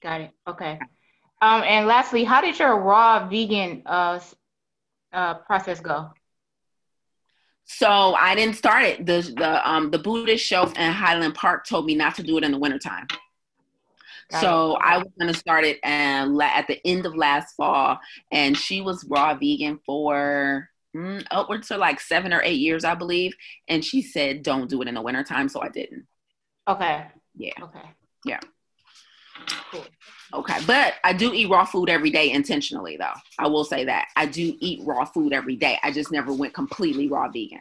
[0.00, 0.30] Got it.
[0.48, 0.78] Okay.
[1.42, 4.20] Um, and lastly, how did your raw vegan uh,
[5.12, 6.12] uh, process go?
[7.64, 9.06] So I didn't start it.
[9.06, 12.44] The the um the Buddhist shelf in Highland Park told me not to do it
[12.44, 13.06] in the wintertime.
[14.34, 14.82] Got so it.
[14.82, 18.00] I was gonna start it and at the end of last fall,
[18.32, 22.96] and she was raw vegan for mm, upwards to like seven or eight years, I
[22.96, 23.32] believe.
[23.68, 26.08] And she said, "Don't do it in the wintertime," so I didn't.
[26.66, 27.06] Okay.
[27.36, 27.52] Yeah.
[27.62, 27.88] Okay.
[28.24, 28.40] Yeah.
[29.70, 29.86] Cool.
[30.32, 33.14] Okay, but I do eat raw food every day intentionally, though.
[33.38, 35.78] I will say that I do eat raw food every day.
[35.84, 37.60] I just never went completely raw vegan.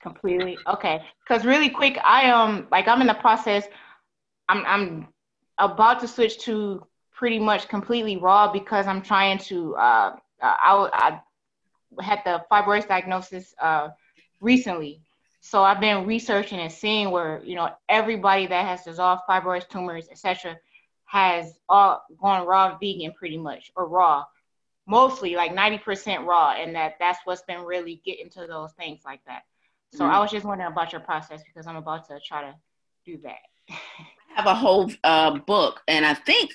[0.00, 1.02] Completely okay.
[1.26, 3.64] Because really quick, I um like I'm in the process.
[4.48, 5.08] I'm I'm
[5.58, 9.76] about to switch to pretty much completely raw because I'm trying to.
[9.76, 11.20] Uh, I,
[11.98, 13.90] I had the fibroid diagnosis uh,
[14.40, 15.02] recently,
[15.40, 20.08] so I've been researching and seeing where you know everybody that has dissolved fibroids, tumors,
[20.10, 20.58] etc.,
[21.04, 24.24] has all gone raw vegan pretty much or raw,
[24.86, 29.20] mostly like 90% raw, and that that's what's been really getting to those things like
[29.26, 29.42] that.
[29.92, 30.14] So mm-hmm.
[30.14, 32.54] I was just wondering about your process because I'm about to try to
[33.04, 33.40] do that.
[34.34, 36.50] Have a whole uh, book, and I think,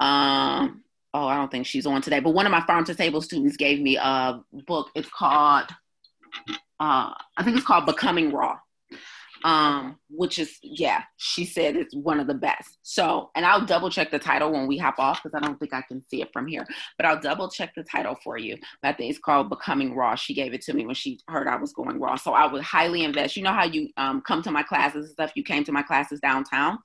[0.00, 0.82] um,
[1.14, 3.56] oh, I don't think she's on today, but one of my farm to table students
[3.56, 4.90] gave me a book.
[4.94, 5.66] It's called,
[6.78, 8.58] uh, I think it's called Becoming Raw
[9.44, 12.78] um, which is yeah, she said it's one of the best.
[12.82, 15.74] So, and I'll double check the title when we hop off because I don't think
[15.74, 16.66] I can see it from here,
[16.96, 18.56] but I'll double check the title for you.
[18.82, 20.14] But I think it's called Becoming Raw.
[20.14, 22.62] She gave it to me when she heard I was going raw, so I would
[22.62, 23.36] highly invest.
[23.36, 25.32] You know how you um, come to my classes and stuff.
[25.34, 26.78] You came to my classes downtown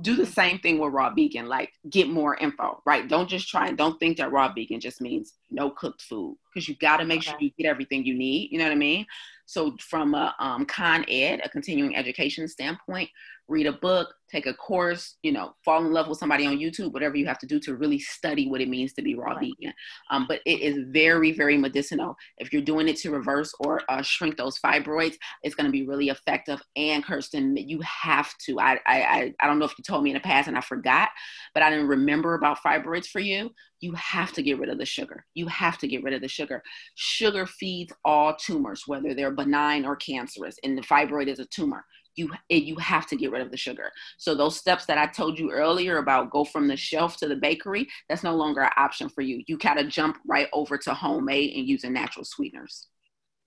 [0.00, 3.68] do the same thing with raw vegan like get more info right don't just try
[3.68, 7.04] and don't think that raw vegan just means no cooked food because you got to
[7.04, 7.30] make okay.
[7.30, 9.06] sure you get everything you need you know what i mean
[9.46, 13.08] so from a um, con ed a continuing education standpoint
[13.48, 16.92] read a book, take a course, you know, fall in love with somebody on YouTube,
[16.92, 19.72] whatever you have to do to really study what it means to be raw vegan.
[20.10, 22.16] Um, but it is very, very medicinal.
[22.38, 25.86] If you're doing it to reverse or uh, shrink those fibroids, it's going to be
[25.86, 26.60] really effective.
[26.76, 28.58] And Kirsten, you have to.
[28.58, 31.10] I, I, I don't know if you told me in the past and I forgot,
[31.52, 33.50] but I didn't remember about fibroids for you.
[33.80, 35.26] You have to get rid of the sugar.
[35.34, 36.62] You have to get rid of the sugar.
[36.94, 41.84] Sugar feeds all tumors, whether they're benign or cancerous, and the fibroid is a tumor
[42.16, 43.90] you you have to get rid of the sugar.
[44.18, 47.36] So those steps that I told you earlier about go from the shelf to the
[47.36, 49.42] bakery, that's no longer an option for you.
[49.46, 52.88] You gotta jump right over to homemade and using natural sweeteners.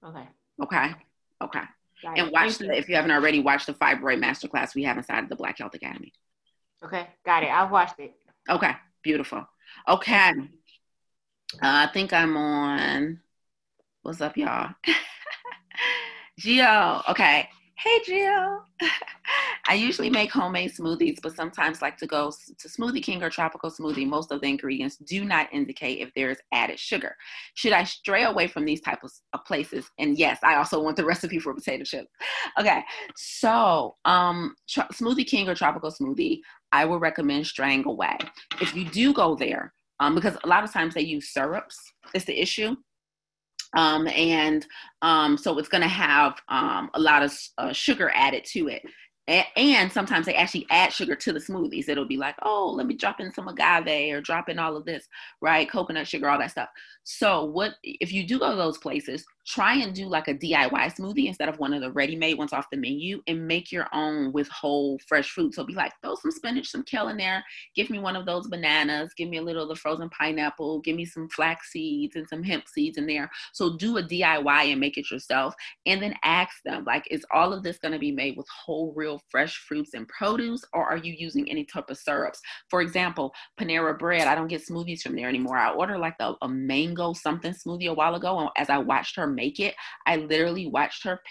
[0.05, 0.27] Okay.
[0.61, 0.95] Okay.
[1.41, 1.61] Okay.
[2.03, 2.33] Got and it.
[2.33, 5.35] watch the, if you haven't already watched the fibroid masterclass we have inside of the
[5.35, 6.13] Black Health Academy.
[6.83, 7.49] Okay, got it.
[7.49, 8.13] I've watched it.
[8.49, 9.47] Okay, beautiful.
[9.87, 10.29] Okay.
[11.55, 13.19] Uh, I think I'm on.
[14.03, 14.75] What's up, y'all?
[16.39, 17.01] Geo.
[17.09, 17.49] Okay.
[17.77, 18.63] Hey, Jill.
[19.69, 23.69] I usually make homemade smoothies, but sometimes like to go to Smoothie King or Tropical
[23.69, 24.07] Smoothie.
[24.07, 27.15] Most of the ingredients do not indicate if there is added sugar.
[27.53, 29.91] Should I stray away from these types of places?
[29.99, 32.09] And yes, I also want the recipe for potato chips.
[32.59, 32.81] Okay,
[33.15, 36.39] so um, tr- Smoothie King or Tropical Smoothie,
[36.71, 38.17] I would recommend straying away.
[38.59, 41.77] If you do go there, um, because a lot of times they use syrups,
[42.13, 42.75] is the issue.
[43.75, 44.65] Um, and
[45.01, 48.81] um, so it's going to have um, a lot of uh, sugar added to it
[49.27, 51.89] and sometimes they actually add sugar to the smoothies.
[51.89, 54.85] It'll be like, oh, let me drop in some agave or drop in all of
[54.85, 55.05] this,
[55.41, 55.69] right?
[55.69, 56.69] Coconut sugar, all that stuff.
[57.03, 59.25] So, what if you do go to those places?
[59.47, 62.69] Try and do like a DIY smoothie instead of one of the ready-made ones off
[62.69, 65.53] the menu, and make your own with whole fresh fruit.
[65.55, 67.43] So, be like, throw some spinach, some kale in there.
[67.73, 69.13] Give me one of those bananas.
[69.15, 70.81] Give me a little of the frozen pineapple.
[70.81, 73.29] Give me some flax seeds and some hemp seeds in there.
[73.53, 77.53] So, do a DIY and make it yourself, and then ask them, like, is all
[77.53, 80.97] of this going to be made with whole, real fresh fruits and produce, or are
[80.97, 82.41] you using any type of syrups?
[82.69, 85.57] For example, Panera Bread, I don't get smoothies from there anymore.
[85.57, 89.15] I ordered like a, a mango something smoothie a while ago, and as I watched
[89.15, 89.75] her make it,
[90.05, 91.21] I literally watched her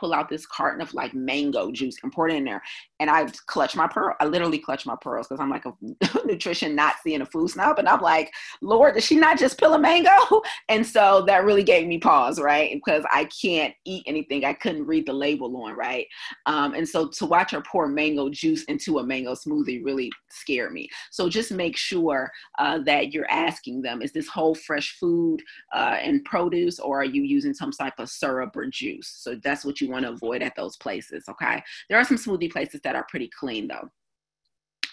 [0.00, 2.62] pull out this carton of like mango juice and pour it in there.
[2.98, 4.16] And I clutch my pearl.
[4.18, 5.72] I literally clutch my pearls because I'm like a
[6.26, 7.78] nutrition Nazi and a food snob.
[7.78, 8.32] And I'm like,
[8.62, 10.10] Lord, does she not just peel a mango?
[10.68, 12.72] And so that really gave me pause, right?
[12.72, 16.06] Because I can't eat anything I couldn't read the label on, right?
[16.46, 20.72] Um, and so to watch her pour mango juice into a mango smoothie really scared
[20.72, 20.88] me.
[21.10, 25.40] So just make sure uh, that you're asking them, is this whole fresh food
[25.74, 29.12] uh, and produce, or are you using some type of syrup or juice?
[29.18, 31.24] So that's what you want to avoid at those places.
[31.28, 31.62] Okay.
[31.88, 33.88] There are some smoothie places that are pretty clean though.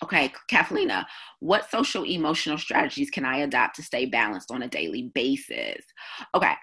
[0.03, 1.03] Okay, Kathlina, uh,
[1.39, 5.83] what social emotional strategies can I adopt to stay balanced on a daily basis?
[6.35, 6.53] Okay,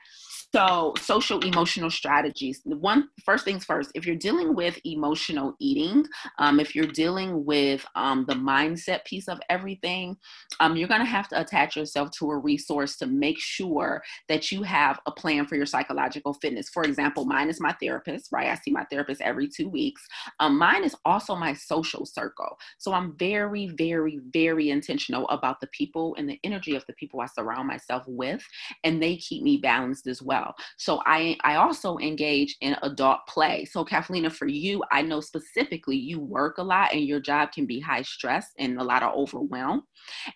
[0.54, 2.60] so, social emotional strategies.
[2.64, 6.06] One first things first, if you're dealing with emotional eating,
[6.38, 10.16] um, if you're dealing with um, the mindset piece of everything,
[10.60, 14.52] um, you're going to have to attach yourself to a resource to make sure that
[14.52, 16.68] you have a plan for your psychological fitness.
[16.68, 18.46] For example, mine is my therapist, right?
[18.46, 20.06] I see my therapist every two weeks.
[20.38, 22.56] Um, mine is also my social circle.
[22.78, 27.20] So, I'm very, very, very intentional about the people and the energy of the people
[27.20, 28.40] I surround myself with,
[28.84, 30.43] and they keep me balanced as well.
[30.44, 30.54] Well.
[30.76, 33.64] So I I also engage in adult play.
[33.64, 37.66] So Kathleen, for you, I know specifically you work a lot and your job can
[37.66, 39.82] be high stress and a lot of overwhelm.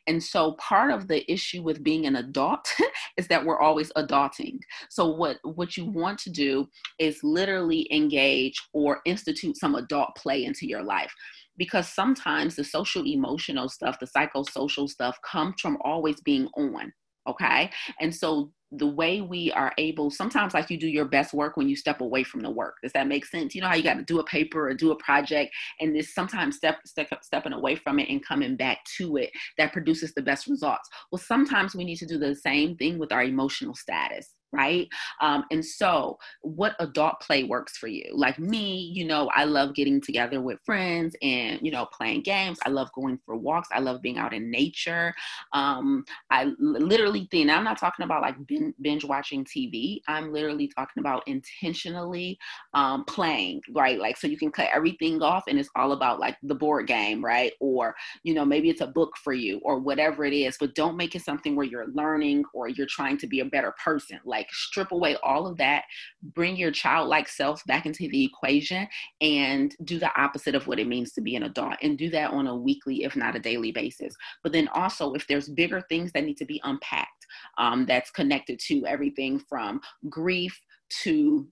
[0.07, 2.73] And so part of the issue with being an adult
[3.17, 4.59] is that we're always adulting.
[4.91, 10.45] So what what you want to do is literally engage or institute some adult play
[10.45, 11.13] into your life
[11.57, 16.93] because sometimes the social emotional stuff the psychosocial stuff comes from always being on
[17.29, 17.71] okay?
[18.01, 21.69] And so the way we are able sometimes like you do your best work when
[21.69, 22.75] you step away from the work.
[22.83, 23.55] Does that make sense?
[23.55, 26.15] You know how you got to do a paper or do a project and this
[26.15, 30.23] sometimes step, step stepping away from it and coming back to it that produces the
[30.23, 30.89] best results.
[31.11, 34.89] Well sometimes we need to do the same thing with our emotional status right?
[35.21, 38.05] Um, and so, what adult play works for you?
[38.13, 42.59] Like me, you know, I love getting together with friends and, you know, playing games.
[42.65, 43.69] I love going for walks.
[43.73, 45.15] I love being out in nature.
[45.53, 48.37] Um, I literally think, I'm not talking about like
[48.81, 50.01] binge watching TV.
[50.09, 52.39] I'm literally talking about intentionally
[52.75, 53.99] um, playing, right?
[53.99, 57.25] Like, so you can cut everything off and it's all about like the board game,
[57.25, 57.53] right?
[57.61, 60.97] Or, you know, maybe it's a book for you or whatever it is, but don't
[60.97, 64.21] make it something where you're learning or you're trying to be a better person.
[64.25, 65.85] Like, like strip away all of that,
[66.23, 68.87] bring your childlike self back into the equation,
[69.21, 72.31] and do the opposite of what it means to be an adult, and do that
[72.31, 74.15] on a weekly, if not a daily basis.
[74.43, 77.27] But then also, if there's bigger things that need to be unpacked,
[77.59, 80.59] um, that's connected to everything from grief
[81.03, 81.47] to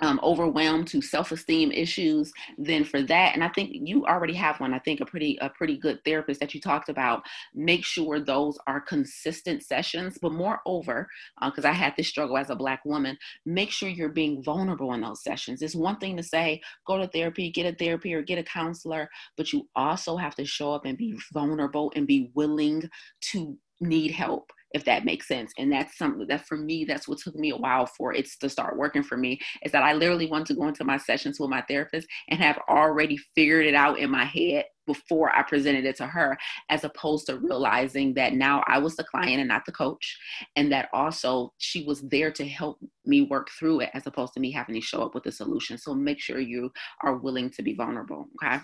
[0.00, 4.74] um, overwhelmed to self-esteem issues then for that and i think you already have one
[4.74, 7.22] i think a pretty a pretty good therapist that you talked about.
[7.54, 11.08] Make sure those are consistent sessions but moreover
[11.44, 14.92] because uh, i had this struggle as a black woman make sure you're being vulnerable
[14.94, 15.62] in those sessions.
[15.62, 19.08] It's one thing to say go to therapy get a therapy or get a counselor
[19.36, 22.88] but you also have to show up and be vulnerable and be willing
[23.32, 25.52] to need help if that makes sense.
[25.58, 28.48] And that's something that for me, that's what took me a while for it to
[28.48, 31.50] start working for me is that I literally want to go into my sessions with
[31.50, 35.96] my therapist and have already figured it out in my head before I presented it
[35.96, 36.36] to her,
[36.70, 40.18] as opposed to realizing that now I was the client and not the coach,
[40.56, 44.40] and that also she was there to help me work through it, as opposed to
[44.40, 45.76] me having to show up with a solution.
[45.76, 48.28] So make sure you are willing to be vulnerable.
[48.42, 48.58] Okay.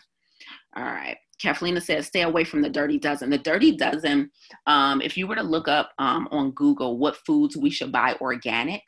[0.77, 1.19] All right.
[1.41, 3.30] Kathleen says, stay away from the dirty dozen.
[3.30, 4.30] The dirty dozen,
[4.66, 8.16] um, if you were to look up um, on Google what foods we should buy
[8.20, 8.82] organic,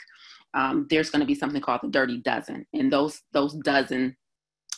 [0.54, 2.66] um, there's going to be something called the dirty dozen.
[2.72, 4.16] And those, those dozen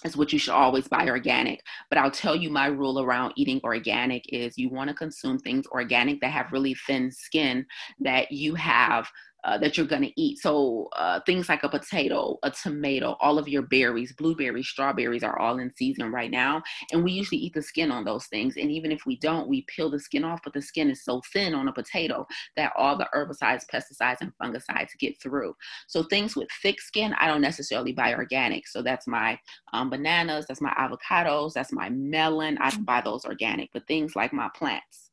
[0.04, 1.60] is what you should always buy organic.
[1.90, 5.66] But I'll tell you my rule around eating organic is you want to consume things
[5.72, 7.66] organic that have really thin skin
[8.00, 9.08] that you have
[9.45, 10.39] uh, that you're going to eat.
[10.39, 15.39] So uh, things like a potato, a tomato, all of your berries, blueberries, strawberries are
[15.39, 16.62] all in season right now.
[16.93, 18.57] And we usually eat the skin on those things.
[18.57, 21.22] And even if we don't, we peel the skin off, but the skin is so
[21.32, 22.26] thin on a potato
[22.57, 25.55] that all the herbicides, pesticides, and fungicides get through.
[25.86, 28.66] So things with thick skin, I don't necessarily buy organic.
[28.66, 29.39] So that's my
[29.72, 32.59] um, bananas, that's my avocados, that's my melon.
[32.61, 33.70] I buy those organic.
[33.72, 35.11] But things like my plants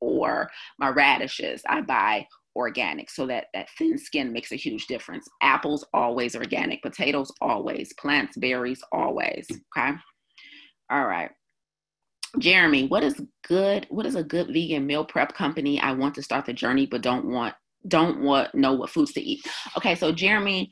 [0.00, 0.48] or
[0.78, 2.26] my radishes, I buy
[2.58, 5.28] organic so that that thin skin makes a huge difference.
[5.42, 9.46] Apples always organic potatoes always plants berries always
[9.76, 9.96] okay?
[10.90, 11.30] All right.
[12.38, 15.80] Jeremy what is good what is a good vegan meal prep company?
[15.80, 17.54] I want to start the journey but don't want
[17.86, 19.46] don't want know what foods to eat.
[19.76, 20.70] Okay so jeremy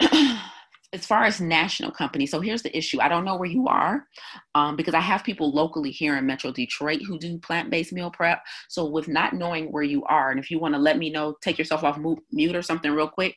[0.92, 3.00] as far as national companies, so here's the issue.
[3.00, 4.06] I don't know where you are
[4.54, 8.10] um, because I have people locally here in Metro Detroit who do plant based meal
[8.10, 8.42] prep.
[8.68, 11.36] So, with not knowing where you are, and if you want to let me know,
[11.42, 11.98] take yourself off
[12.32, 13.34] mute or something real quick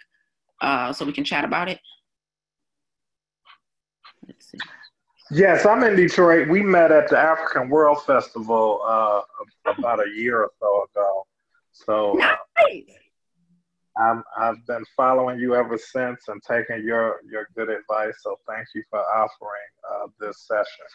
[0.61, 1.79] uh, so we can chat about it.
[4.27, 4.57] Let's see.
[5.31, 6.49] Yes, I'm in Detroit.
[6.49, 9.21] We met at the African World Festival uh,
[9.77, 11.27] about a year or so ago.
[11.71, 12.83] So, uh, nice.
[13.99, 18.15] I'm, I've been following you ever since and taking your, your good advice.
[18.21, 20.85] So thank you for offering uh, this session.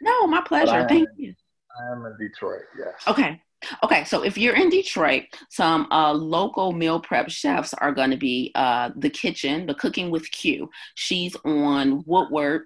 [0.00, 0.86] No, my pleasure.
[0.88, 1.34] Thank you.
[1.78, 2.94] I am in Detroit, yes.
[3.08, 3.40] Okay.
[3.82, 8.16] Okay, so if you're in Detroit, some uh, local meal prep chefs are going to
[8.16, 10.68] be uh, the kitchen, the Cooking with Q.
[10.96, 12.64] She's on Woodward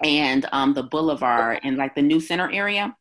[0.00, 2.94] and um, the Boulevard in like the New Center area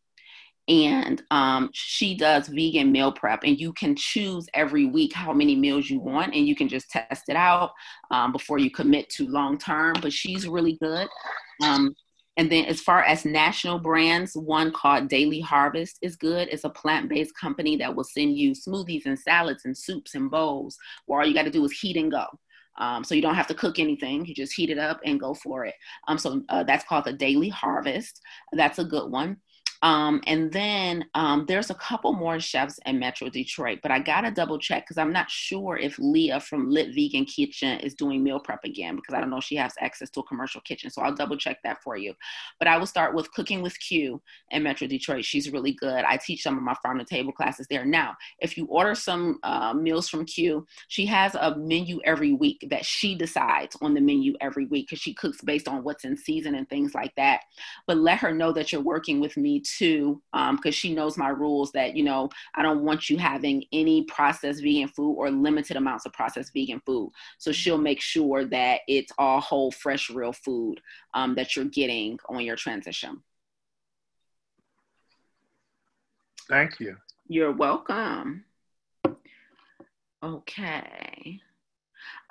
[0.68, 5.56] and um, she does vegan meal prep and you can choose every week how many
[5.56, 7.72] meals you want and you can just test it out
[8.12, 11.08] um, before you commit to long term but she's really good
[11.64, 11.94] um,
[12.38, 16.70] and then as far as national brands one called daily harvest is good it's a
[16.70, 21.28] plant-based company that will send you smoothies and salads and soups and bowls where all
[21.28, 22.26] you got to do is heat and go
[22.78, 24.26] um, so you don't have to cook anything.
[24.26, 25.76] You just heat it up and go for it.
[26.08, 28.22] Um, so uh, that's called the Daily Harvest.
[28.52, 29.38] That's a good one.
[29.86, 34.32] Um, and then um, there's a couple more chefs in Metro Detroit, but I gotta
[34.32, 38.40] double check because I'm not sure if Leah from Lit Vegan Kitchen is doing meal
[38.40, 40.90] prep again because I don't know if she has access to a commercial kitchen.
[40.90, 42.16] So I'll double check that for you.
[42.58, 44.20] But I will start with Cooking with Q
[44.50, 45.24] in Metro Detroit.
[45.24, 46.04] She's really good.
[46.04, 47.86] I teach some of my farm to table classes there.
[47.86, 52.66] Now, if you order some uh, meals from Q, she has a menu every week
[52.72, 56.18] that she decides on the menu every week because she cooks based on what's in
[56.18, 57.42] season and things like that.
[57.86, 61.30] But let her know that you're working with me too, because um, she knows my
[61.30, 65.78] rules that, you know, I don't want you having any processed vegan food or limited
[65.78, 67.12] amounts of processed vegan food.
[67.38, 70.82] So she'll make sure that it's all whole, fresh, real food
[71.14, 73.22] um, that you're getting on your transition.
[76.48, 76.98] Thank you.
[77.28, 78.46] You're welcome.
[80.22, 81.42] Okay.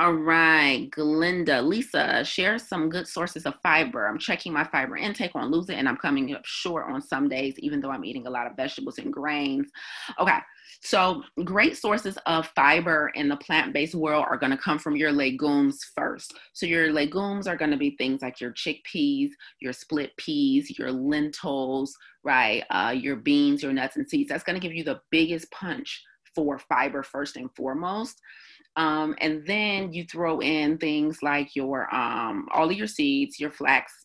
[0.00, 4.08] All right, Glenda, Lisa, share some good sources of fiber.
[4.08, 7.28] I'm checking my fiber intake on Lose It, and I'm coming up short on some
[7.28, 9.70] days, even though I'm eating a lot of vegetables and grains.
[10.18, 10.38] Okay,
[10.80, 15.12] so great sources of fiber in the plant-based world are going to come from your
[15.12, 16.34] legumes first.
[16.54, 19.30] So your legumes are going to be things like your chickpeas,
[19.60, 22.64] your split peas, your lentils, right?
[22.68, 24.28] Uh, your beans, your nuts and seeds.
[24.28, 26.02] That's going to give you the biggest punch
[26.34, 28.20] for fiber first and foremost.
[28.76, 33.50] Um, and then you throw in things like your um, all of your seeds, your
[33.50, 34.03] flax,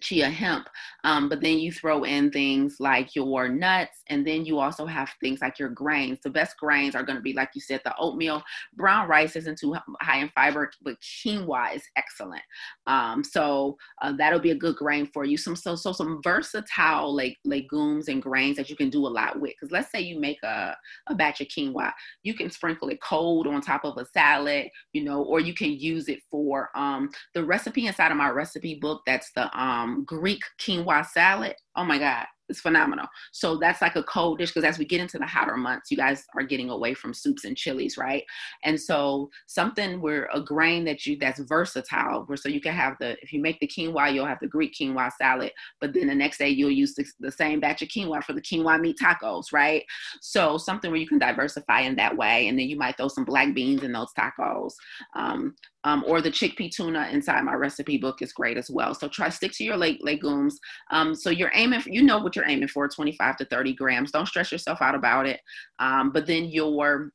[0.00, 0.68] chia hemp.
[1.04, 5.10] Um, but then you throw in things like your nuts, and then you also have
[5.20, 6.18] things like your grains.
[6.22, 8.42] The best grains are going to be, like you said, the oatmeal.
[8.74, 12.42] Brown rice isn't too high in fiber, but quinoa is excellent.
[12.86, 15.36] Um, so uh, that'll be a good grain for you.
[15.36, 19.40] Some so so some versatile like legumes and grains that you can do a lot
[19.40, 19.52] with.
[19.58, 20.76] Because let's say you make a,
[21.08, 25.04] a batch of quinoa, you can sprinkle it cold on top of a salad, you
[25.04, 29.02] know, or you can use it for um, the recipe inside of my recipe book.
[29.06, 31.54] That's the um, um, Greek quinoa salad.
[31.76, 33.06] Oh my God, it's phenomenal.
[33.32, 35.96] So that's like a cold dish because as we get into the hotter months, you
[35.96, 38.24] guys are getting away from soups and chilies, right?
[38.64, 42.96] And so something where a grain that you that's versatile, where so you can have
[43.00, 46.14] the if you make the quinoa, you'll have the Greek quinoa salad, but then the
[46.14, 49.52] next day you'll use the, the same batch of quinoa for the quinoa meat tacos,
[49.52, 49.84] right?
[50.20, 53.24] So something where you can diversify in that way, and then you might throw some
[53.24, 54.72] black beans in those tacos.
[55.14, 58.94] Um, um, or the chickpea tuna inside my recipe book is great as well.
[58.94, 60.58] So try stick to your leg, legumes.
[60.90, 64.10] Um, so you're aiming, for, you know what you're aiming for, 25 to 30 grams.
[64.10, 65.40] Don't stress yourself out about it.
[65.78, 67.12] Um, but then your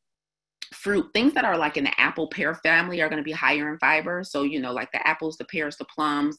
[0.73, 3.71] fruit things that are like in the apple pear family are going to be higher
[3.71, 6.37] in fiber so you know like the apples the pears the plums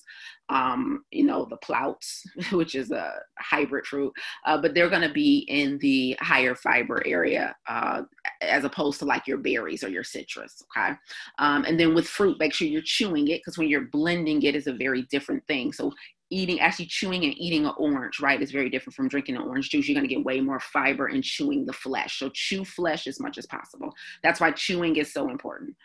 [0.49, 2.21] um, you know the pluots
[2.53, 4.13] which is a hybrid fruit
[4.47, 8.03] uh, but they're going to be in the higher fiber area uh,
[8.43, 10.95] as opposed to like your berries or your citrus okay
[11.39, 14.55] um, and then with fruit make sure you're chewing it because when you're blending it
[14.55, 15.93] is a very different thing so
[16.31, 19.71] eating actually chewing and eating an orange right is very different from drinking an orange
[19.71, 19.89] juice.
[19.89, 22.19] You're going to get way more fiber in chewing the flesh.
[22.19, 23.93] So chew flesh as much as possible.
[24.23, 25.77] That's why chewing is so important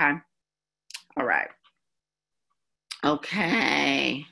[0.00, 0.12] okay?
[1.16, 1.48] All right.
[3.04, 4.24] Okay.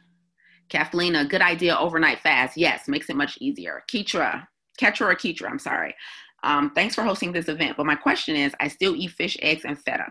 [0.68, 2.56] Kathleen a good idea overnight fast.
[2.56, 3.82] Yes makes it much easier.
[3.90, 4.46] Keitra
[4.80, 5.94] ketra or keitra i'm sorry.
[6.42, 9.64] Um, thanks for hosting this event but my question is i still eat fish eggs
[9.66, 10.06] and feta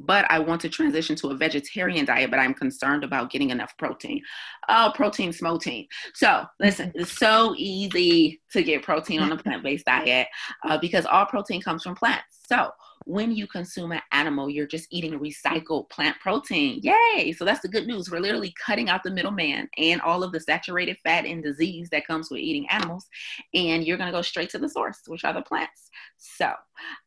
[0.00, 3.76] but I want to transition to a vegetarian diet, but I'm concerned about getting enough
[3.78, 4.20] protein.
[4.68, 5.86] Oh, protein smoting.
[6.14, 10.28] So listen, it's so easy to get protein on a plant-based diet
[10.64, 12.40] uh, because all protein comes from plants.
[12.48, 12.70] So
[13.06, 16.80] when you consume an animal, you're just eating recycled plant protein.
[16.82, 17.32] Yay!
[17.32, 18.10] So that's the good news.
[18.10, 22.06] We're literally cutting out the middleman and all of the saturated fat and disease that
[22.06, 23.06] comes with eating animals.
[23.54, 25.88] And you're going to go straight to the source, which are the plants.
[26.18, 26.52] So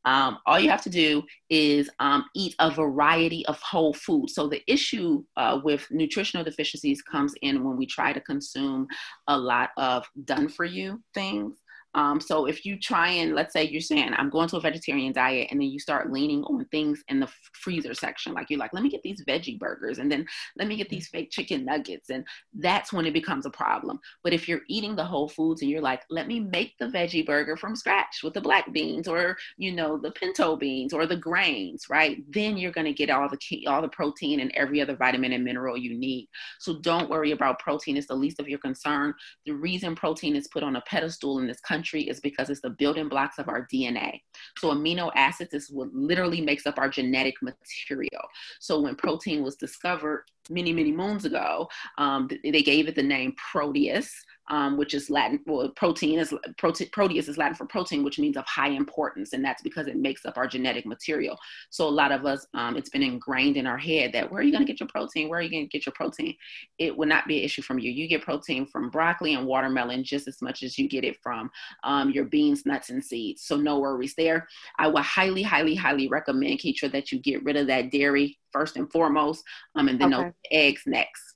[0.06, 4.30] um, all you have to do is um, eat a variety of whole food.
[4.30, 8.88] So the issue uh, with nutritional deficiencies comes in when we try to consume
[9.28, 11.58] a lot of done for you things.
[11.96, 15.12] Um, so if you try and let's say you're saying I'm going to a vegetarian
[15.12, 18.74] diet and then you start leaning on things in the freezer section, like you're like,
[18.74, 20.26] let me get these veggie burgers and then
[20.58, 22.10] let me get these fake chicken nuggets.
[22.12, 24.00] And that's when it becomes a problem.
[24.24, 27.26] But if you're eating the whole foods and you're like, let me make the veggie
[27.26, 31.18] burger from scratch with the black beans or, you know, the pinto beans or the
[31.18, 32.24] grains, right?
[32.32, 35.34] Then you're going to get all the key, all the protein and every other vitamin
[35.34, 36.30] and mineral you need.
[36.60, 37.98] So don't worry about protein.
[37.98, 39.16] It's the least of your concern.
[39.48, 42.60] The reason protein is put on a pedestal in this country country is because it's
[42.60, 44.22] the building blocks of our DNA.
[44.58, 48.24] So amino acids is what literally makes up our genetic material.
[48.60, 53.34] So when protein was discovered many, many moons ago, um, they gave it the name
[53.52, 54.12] Proteus
[54.50, 55.40] um, which is Latin.
[55.46, 59.44] Well, protein is prote- proteus is Latin for protein, which means of high importance, and
[59.44, 61.38] that's because it makes up our genetic material.
[61.70, 64.44] So a lot of us, um, it's been ingrained in our head that where are
[64.44, 65.30] you going to get your protein?
[65.30, 66.36] Where are you going to get your protein?
[66.78, 67.92] It would not be an issue from you.
[67.92, 71.50] You get protein from broccoli and watermelon just as much as you get it from
[71.84, 73.44] um, your beans, nuts, and seeds.
[73.44, 74.48] So no worries there.
[74.78, 78.78] I would highly, highly, highly recommend, Keitra, that you get rid of that dairy first
[78.78, 79.44] and foremost,
[79.76, 80.32] um, and then okay.
[80.52, 81.36] eggs next.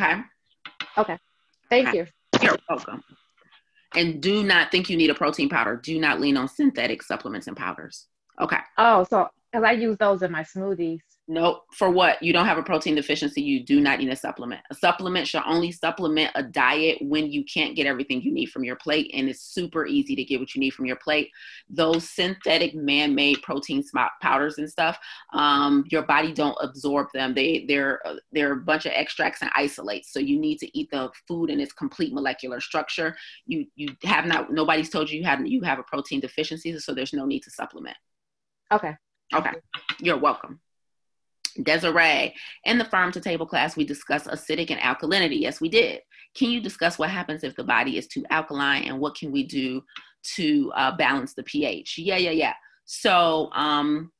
[0.00, 0.20] Okay.
[0.96, 1.18] Okay.
[1.68, 1.98] Thank okay.
[1.98, 2.06] you.
[2.42, 3.02] You're welcome.
[3.94, 5.76] And do not think you need a protein powder.
[5.76, 8.06] Do not lean on synthetic supplements and powders.
[8.40, 8.58] Okay.
[8.78, 11.00] Oh, so because I use those in my smoothies.
[11.32, 11.62] Nope.
[11.72, 12.22] For what?
[12.22, 13.40] You don't have a protein deficiency.
[13.40, 14.60] You do not need a supplement.
[14.70, 18.64] A supplement should only supplement a diet when you can't get everything you need from
[18.64, 19.10] your plate.
[19.14, 21.30] And it's super easy to get what you need from your plate.
[21.70, 23.82] Those synthetic man made protein
[24.20, 24.98] powders and stuff,
[25.32, 27.32] um, your body don't absorb them.
[27.32, 30.12] They, they're, uh, they're a bunch of extracts and isolates.
[30.12, 33.16] So you need to eat the food in its complete molecular structure.
[33.46, 36.78] You, you have not, nobody's told you you have, you have a protein deficiency.
[36.78, 37.96] So there's no need to supplement.
[38.70, 38.94] Okay.
[39.34, 39.52] Okay.
[39.98, 40.60] You're welcome.
[41.62, 42.34] Desiree,
[42.64, 45.40] in the farm to table class, we discussed acidic and alkalinity.
[45.40, 46.00] Yes, we did.
[46.34, 49.44] Can you discuss what happens if the body is too alkaline and what can we
[49.44, 49.82] do
[50.36, 51.98] to uh, balance the pH?
[51.98, 52.54] Yeah, yeah, yeah.
[52.84, 54.10] So, um,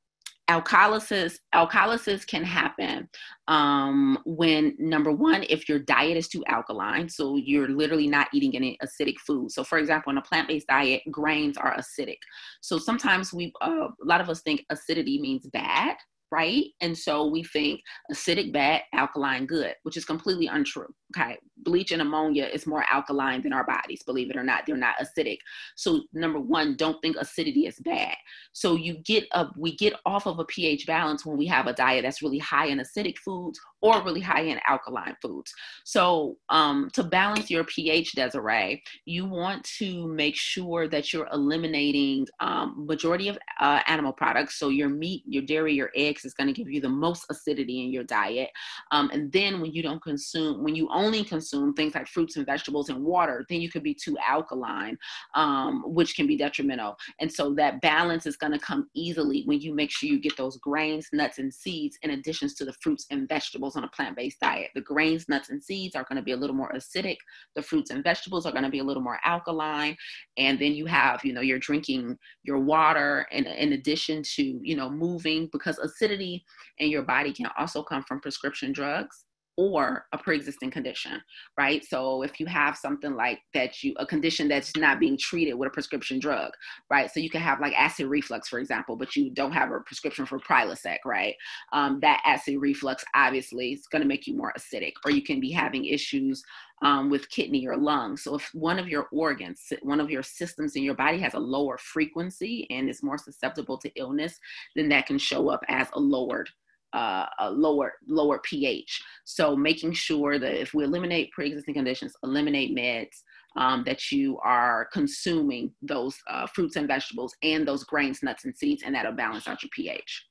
[0.51, 3.09] alkalosis alkalysis can happen
[3.49, 8.55] um, when number one if your diet is too alkaline so you're literally not eating
[8.57, 12.18] any acidic food so for example in a plant-based diet grains are acidic
[12.61, 15.97] so sometimes we uh, a lot of us think acidity means bad
[16.33, 16.64] right?
[16.80, 20.89] And so we think acidic bad, alkaline good, which is completely untrue.
[21.17, 21.39] Okay.
[21.59, 24.67] Bleach and ammonia is more alkaline than our bodies, believe it or not.
[24.67, 25.39] They're not acidic.
[25.77, 28.17] So number one, don't think acidity is bad.
[28.53, 31.73] So you get a we get off of a pH balance when we have a
[31.73, 35.53] diet that's really high in acidic foods or really high in alkaline foods.
[35.85, 42.27] So um, to balance your pH, Desiree, you want to make sure that you're eliminating
[42.41, 44.59] um, majority of uh, animal products.
[44.59, 47.85] So your meat, your dairy, your eggs is going to give you the most acidity
[47.85, 48.51] in your diet.
[48.93, 52.46] Um, and then when you don't consume, when you only consume things like fruits and
[52.46, 54.96] vegetables and water, then you could be too alkaline,
[55.34, 56.96] um, which can be detrimental.
[57.20, 60.36] And so that balance is going to come easily when you make sure you get
[60.36, 64.40] those grains, nuts, and seeds in addition to the fruits and vegetables on a plant-based
[64.40, 64.70] diet.
[64.74, 67.16] The grains, nuts, and seeds are going to be a little more acidic.
[67.57, 69.96] The fruits and vegetables are going to be a little more alkaline.
[70.36, 74.76] And then you have, you know, you're drinking your water and in addition to, you
[74.76, 76.44] know, moving because acidity
[76.78, 79.24] in your body can also come from prescription drugs
[79.57, 81.20] or a pre-existing condition
[81.59, 81.84] right?
[81.84, 85.68] So if you have something like that you a condition that's not being treated with
[85.68, 86.53] a prescription drug
[86.90, 87.11] right?
[87.11, 90.26] So you can have like acid reflux for example but you don't have a prescription
[90.26, 91.34] for prilosec right?
[91.72, 95.40] Um, that acid reflux obviously is going to make you more acidic or you can
[95.40, 96.42] be having issues
[96.82, 98.16] um, with kidney or lung.
[98.16, 101.38] So if one of your organs one of your systems in your body has a
[101.38, 104.38] lower frequency and is more susceptible to illness
[104.74, 106.48] then that can show up as a lowered
[106.93, 109.03] uh, a lower lower pH.
[109.24, 113.22] So making sure that if we eliminate pre-existing conditions, eliminate meds,
[113.57, 118.57] um, that you are consuming those uh, fruits and vegetables and those grains, nuts, and
[118.57, 120.26] seeds, and that'll balance out your pH.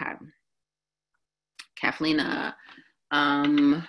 [0.00, 0.12] Okay.
[1.78, 2.52] Kathleen, uh,
[3.10, 3.86] um,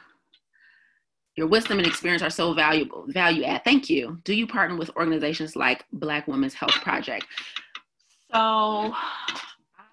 [1.36, 3.64] your wisdom and experience are so valuable, value add.
[3.64, 4.20] Thank you.
[4.24, 7.26] Do you partner with organizations like Black Women's Health Project?
[8.32, 8.94] So I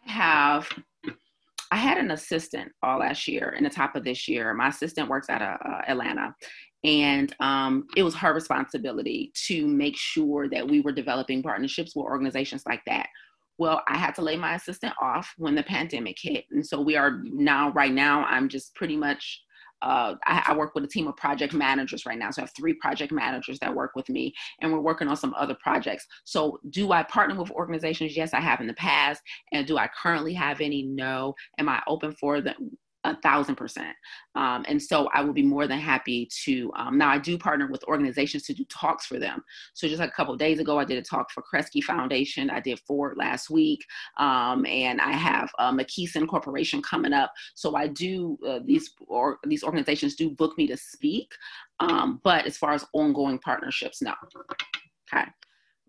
[0.07, 0.69] have
[1.73, 4.53] I had an assistant all last year and the top of this year.
[4.53, 6.35] My assistant works out of uh, Atlanta.
[6.85, 12.05] And um, it was her responsibility to make sure that we were developing partnerships with
[12.05, 13.09] organizations like that.
[13.57, 16.45] Well, I had to lay my assistant off when the pandemic hit.
[16.51, 19.41] And so we are now, right now, I'm just pretty much
[19.83, 22.31] uh, I, I, work with a team of project managers right now.
[22.31, 25.35] So I have three project managers that work with me, and we're working on some
[25.35, 26.07] other projects.
[26.25, 28.17] So, do I partner with organizations?
[28.17, 29.21] Yes, I have in the past.
[29.53, 30.85] And do I currently have any?
[30.85, 31.35] No.
[31.59, 32.77] Am I open for them?
[33.05, 33.97] A thousand percent.
[34.35, 36.73] Um, and so I will be more than happy to.
[36.77, 39.43] Um, now I do partner with organizations to do talks for them.
[39.75, 42.51] So just like a couple days ago, I did a talk for Kresge Foundation.
[42.51, 43.85] I did four last week,
[44.19, 47.33] um, and I have uh, McKesson Corporation coming up.
[47.55, 51.33] So I do uh, these or these organizations do book me to speak.
[51.81, 54.15] Um, but as far as ongoing partnerships, no.
[55.13, 55.25] Okay.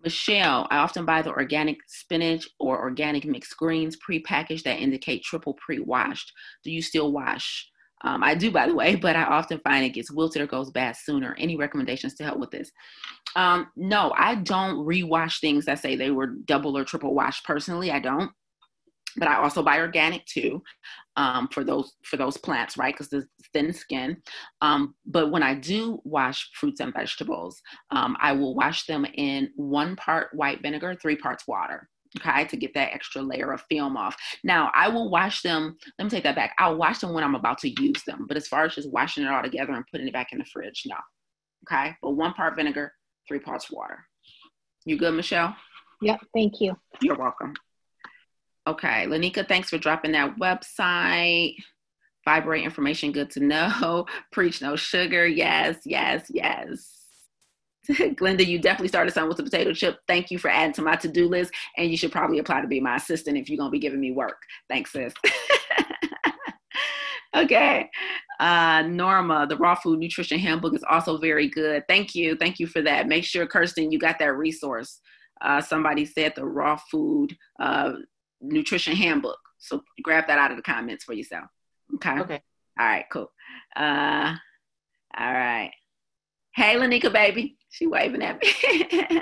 [0.03, 5.53] Michelle, I often buy the organic spinach or organic mixed greens pre-packaged that indicate triple
[5.53, 6.31] pre-washed.
[6.63, 7.69] Do you still wash?
[8.03, 10.71] Um, I do, by the way, but I often find it gets wilted or goes
[10.71, 11.35] bad sooner.
[11.37, 12.69] Any recommendations to help with this?
[13.35, 17.89] Um, no, I don't rewash things that say they were double or triple washed personally.
[17.89, 18.31] I don't
[19.17, 20.61] but I also buy organic too.
[21.15, 22.93] um, for those for those plants, right?
[22.93, 24.17] Because the thin skin.
[24.61, 27.61] Um, but when I do wash fruits and vegetables,
[27.91, 31.89] um, I will wash them in one part white vinegar, three parts water.
[32.19, 34.15] Okay, to get that extra layer of film off.
[34.43, 35.75] Now, I will wash them.
[35.97, 36.53] Let me take that back.
[36.59, 38.25] I'll wash them when I'm about to use them.
[38.27, 40.45] But as far as just washing it all together and putting it back in the
[40.45, 40.95] fridge, no.
[41.67, 42.93] Okay, but one part vinegar,
[43.27, 43.97] three parts water.
[44.85, 45.55] You good, Michelle?
[46.01, 46.75] Yep, thank you.
[47.01, 47.53] You're welcome.
[48.65, 51.55] Okay, Lanika, thanks for dropping that website.
[52.25, 54.05] Vibrate information, good to know.
[54.31, 55.27] Preach no sugar.
[55.27, 57.03] Yes, yes, yes.
[57.89, 59.99] Glenda, you definitely started something with the potato chip.
[60.07, 61.51] Thank you for adding to my to-do list.
[61.77, 64.11] And you should probably apply to be my assistant if you're gonna be giving me
[64.11, 64.37] work.
[64.69, 65.13] Thanks, sis.
[67.35, 67.89] okay.
[68.39, 71.83] Uh, Norma, the raw food nutrition handbook is also very good.
[71.89, 72.37] Thank you.
[72.37, 73.07] Thank you for that.
[73.07, 75.01] Make sure, Kirsten, you got that resource.
[75.41, 77.93] Uh, somebody said the raw food uh,
[78.43, 79.39] nutrition handbook.
[79.57, 81.45] So grab that out of the comments for yourself.
[81.95, 82.19] Okay.
[82.19, 82.41] Okay.
[82.79, 83.31] All right, cool.
[83.75, 84.35] Uh,
[85.17, 85.71] all right.
[86.55, 87.57] Hey, Lanika, baby.
[87.69, 89.09] She waving at me.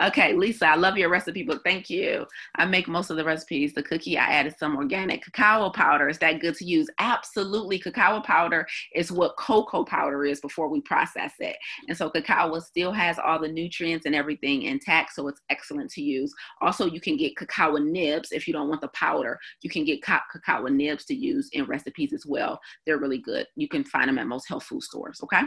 [0.00, 1.62] okay, Lisa, I love your recipe book.
[1.64, 2.26] Thank you.
[2.56, 3.72] I make most of the recipes.
[3.74, 6.08] The cookie, I added some organic cacao powder.
[6.08, 6.88] Is that good to use?
[6.98, 7.78] Absolutely.
[7.78, 11.56] Cacao powder is what cocoa powder is before we process it.
[11.88, 16.02] And so cacao still has all the nutrients and everything intact, so it's excellent to
[16.02, 16.32] use.
[16.60, 19.38] Also, you can get cacao nibs if you don't want the powder.
[19.62, 22.60] You can get cacao nibs to use in recipes as well.
[22.86, 23.46] They're really good.
[23.56, 25.42] You can find them at most health food stores, okay?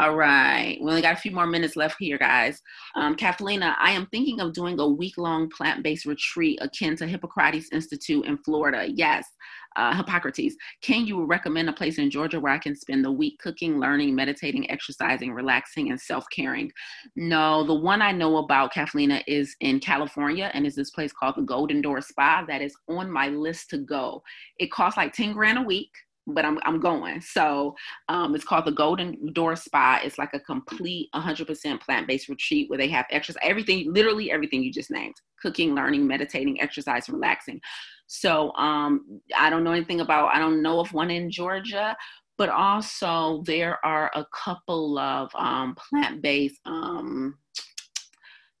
[0.00, 0.78] All right.
[0.80, 2.62] We only got a few more minutes left here, guys.
[2.94, 7.06] Um, Kathleen, I am thinking of doing a week long plant based retreat akin to
[7.06, 8.86] Hippocrates Institute in Florida.
[8.88, 9.26] Yes,
[9.74, 10.54] uh, Hippocrates.
[10.82, 14.14] Can you recommend a place in Georgia where I can spend the week cooking, learning,
[14.14, 16.70] meditating, exercising, relaxing, and self caring?
[17.16, 21.34] No, the one I know about, Kathleen, is in California and is this place called
[21.36, 24.22] the Golden Door Spa that is on my list to go.
[24.60, 25.90] It costs like 10 grand a week
[26.34, 27.20] but I'm I'm going.
[27.20, 27.74] So
[28.08, 30.00] um, it's called the Golden Door Spa.
[30.02, 34.72] It's like a complete 100% plant-based retreat where they have exercise, everything, literally everything you
[34.72, 37.60] just named: cooking, learning, meditating, exercise, relaxing.
[38.06, 40.34] So um, I don't know anything about.
[40.34, 41.96] I don't know of one in Georgia,
[42.36, 46.60] but also there are a couple of um, plant-based.
[46.64, 47.36] Um,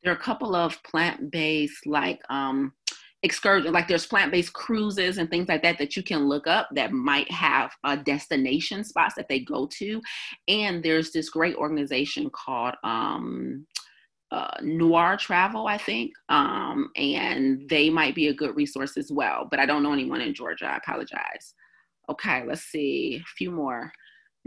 [0.02, 2.20] there are a couple of plant-based like
[3.22, 6.92] excursion like there's plant-based cruises and things like that that you can look up that
[6.92, 10.00] might have uh, destination spots that they go to.
[10.46, 13.66] And there's this great organization called um,
[14.30, 19.48] uh, noir travel i think um, and they might be a good resource as well
[19.50, 20.66] but i don't know anyone in georgia.
[20.66, 21.54] I apologize.
[22.10, 23.22] Okay let's see.
[23.22, 23.90] A few more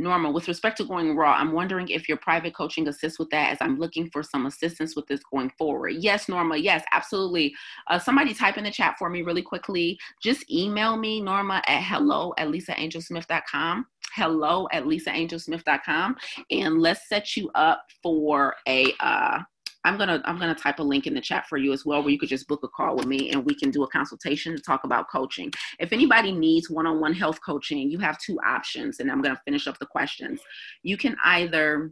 [0.01, 3.51] Norma, with respect to going raw, I'm wondering if your private coaching assists with that
[3.51, 5.95] as I'm looking for some assistance with this going forward.
[5.99, 7.53] Yes, Norma, yes, absolutely.
[7.87, 9.99] Uh, somebody type in the chat for me really quickly.
[10.21, 13.85] Just email me, Norma, at hello at lisaangelsmith.com.
[14.13, 16.15] Hello at lisaangelsmith.com.
[16.49, 19.39] And let's set you up for a uh,
[19.83, 22.11] I'm gonna I'm gonna type a link in the chat for you as well, where
[22.11, 24.61] you could just book a call with me and we can do a consultation to
[24.61, 25.51] talk about coaching.
[25.79, 29.79] If anybody needs one-on-one health coaching, you have two options, and I'm gonna finish up
[29.79, 30.39] the questions.
[30.83, 31.91] You can either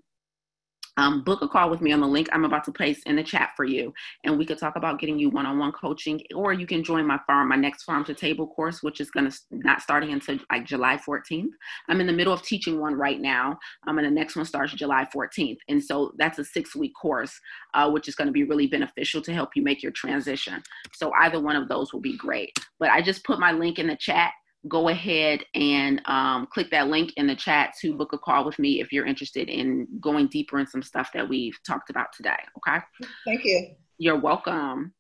[0.98, 3.24] um, book a call with me on the link I'm about to place in the
[3.24, 6.22] chat for you, and we could talk about getting you one-on-one coaching.
[6.36, 9.30] Or you can join my farm, my next farm to table course, which is going
[9.30, 11.50] to not starting until like July 14th.
[11.88, 14.74] I'm in the middle of teaching one right now, um, and the next one starts
[14.74, 17.40] July 14th, and so that's a six-week course,
[17.74, 20.62] uh, which is going to be really beneficial to help you make your transition.
[20.94, 22.58] So either one of those will be great.
[22.80, 24.34] But I just put my link in the chat
[24.68, 28.60] go ahead and um, click that link in the chat to book a call with
[28.60, 32.38] me if you're interested in going deeper in some stuff that we've talked about today.
[32.57, 32.80] Okay.
[33.26, 33.76] Thank you.
[33.97, 34.93] You're welcome.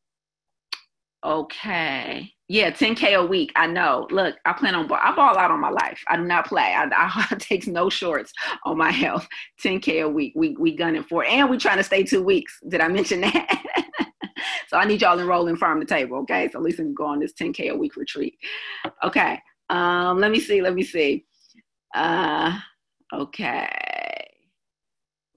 [1.25, 2.31] Okay.
[2.47, 3.51] Yeah, 10K a week.
[3.55, 4.07] I know.
[4.09, 6.01] Look, I plan on, I ball out on my life.
[6.07, 6.73] I do not play.
[6.75, 8.31] I, I take no shorts
[8.65, 9.27] on my health.
[9.63, 10.33] 10K a week.
[10.35, 11.29] We, we gunning for it.
[11.29, 12.57] And we trying to stay two weeks.
[12.67, 13.63] Did I mention that?
[14.67, 16.19] so I need y'all enroll in farm to table.
[16.19, 16.49] Okay.
[16.51, 18.37] So at least we can go on this 10K a week retreat.
[19.03, 19.39] Okay.
[19.69, 20.61] Um, let me see.
[20.61, 21.25] Let me see.
[21.95, 22.57] Uh,
[23.13, 23.67] okay.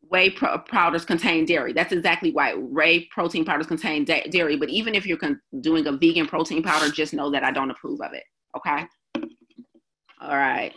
[0.02, 1.72] Whey pro- powders contain dairy.
[1.72, 4.56] That's exactly why whey protein powders contain da- dairy.
[4.56, 7.70] But even if you're con- doing a vegan protein powder, just know that I don't
[7.70, 8.24] approve of it.
[8.56, 8.86] Okay.
[10.20, 10.72] All right.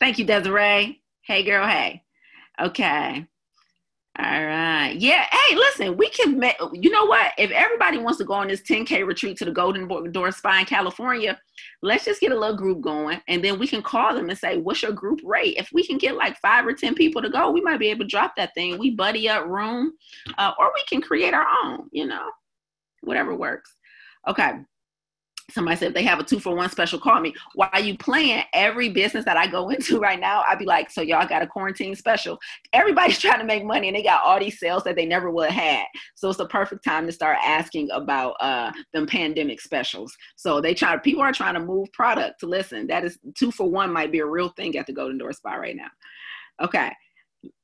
[0.00, 1.00] Thank you, Desiree.
[1.22, 1.66] Hey, girl.
[1.66, 2.02] Hey.
[2.60, 3.26] Okay.
[4.18, 4.94] All right.
[4.98, 5.26] Yeah.
[5.30, 7.32] Hey, listen, we can make, you know what?
[7.38, 10.66] If everybody wants to go on this 10K retreat to the Golden Door Spa in
[10.66, 11.40] California,
[11.80, 14.58] let's just get a little group going and then we can call them and say,
[14.58, 15.56] what's your group rate?
[15.56, 18.04] If we can get like five or 10 people to go, we might be able
[18.04, 18.78] to drop that thing.
[18.78, 19.94] We buddy up room
[20.36, 22.30] uh, or we can create our own, you know,
[23.00, 23.74] whatever works.
[24.28, 24.52] Okay.
[25.52, 27.34] Somebody said if they have a two for one special call me.
[27.54, 30.90] Why are you playing every business that i go into right now i'd be like
[30.90, 32.38] so y'all got a quarantine special.
[32.72, 35.50] Everybody's trying to make money and they got all these sales that they never would
[35.50, 35.86] have had.
[36.14, 40.16] So it's the perfect time to start asking about uh them pandemic specials.
[40.36, 42.40] So they try people are trying to move product.
[42.40, 45.18] To listen that is two for one might be a real thing at the golden
[45.18, 45.88] door spa right now.
[46.62, 46.92] Okay.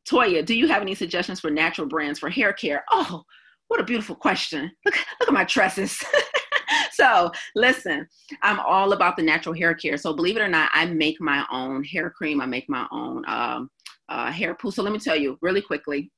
[0.09, 2.85] Toya do you have any suggestions for natural brands for hair care?
[2.91, 3.23] Oh
[3.69, 4.71] what a beautiful question.
[4.85, 6.03] Look look at my tresses
[6.93, 8.07] so listen,
[8.43, 9.97] I'm all about the natural hair care.
[9.97, 12.41] So believe it or not, I make my own hair cream.
[12.41, 13.71] I make my own um,
[14.09, 14.71] uh, hair poo.
[14.71, 16.11] So let me tell you really quickly.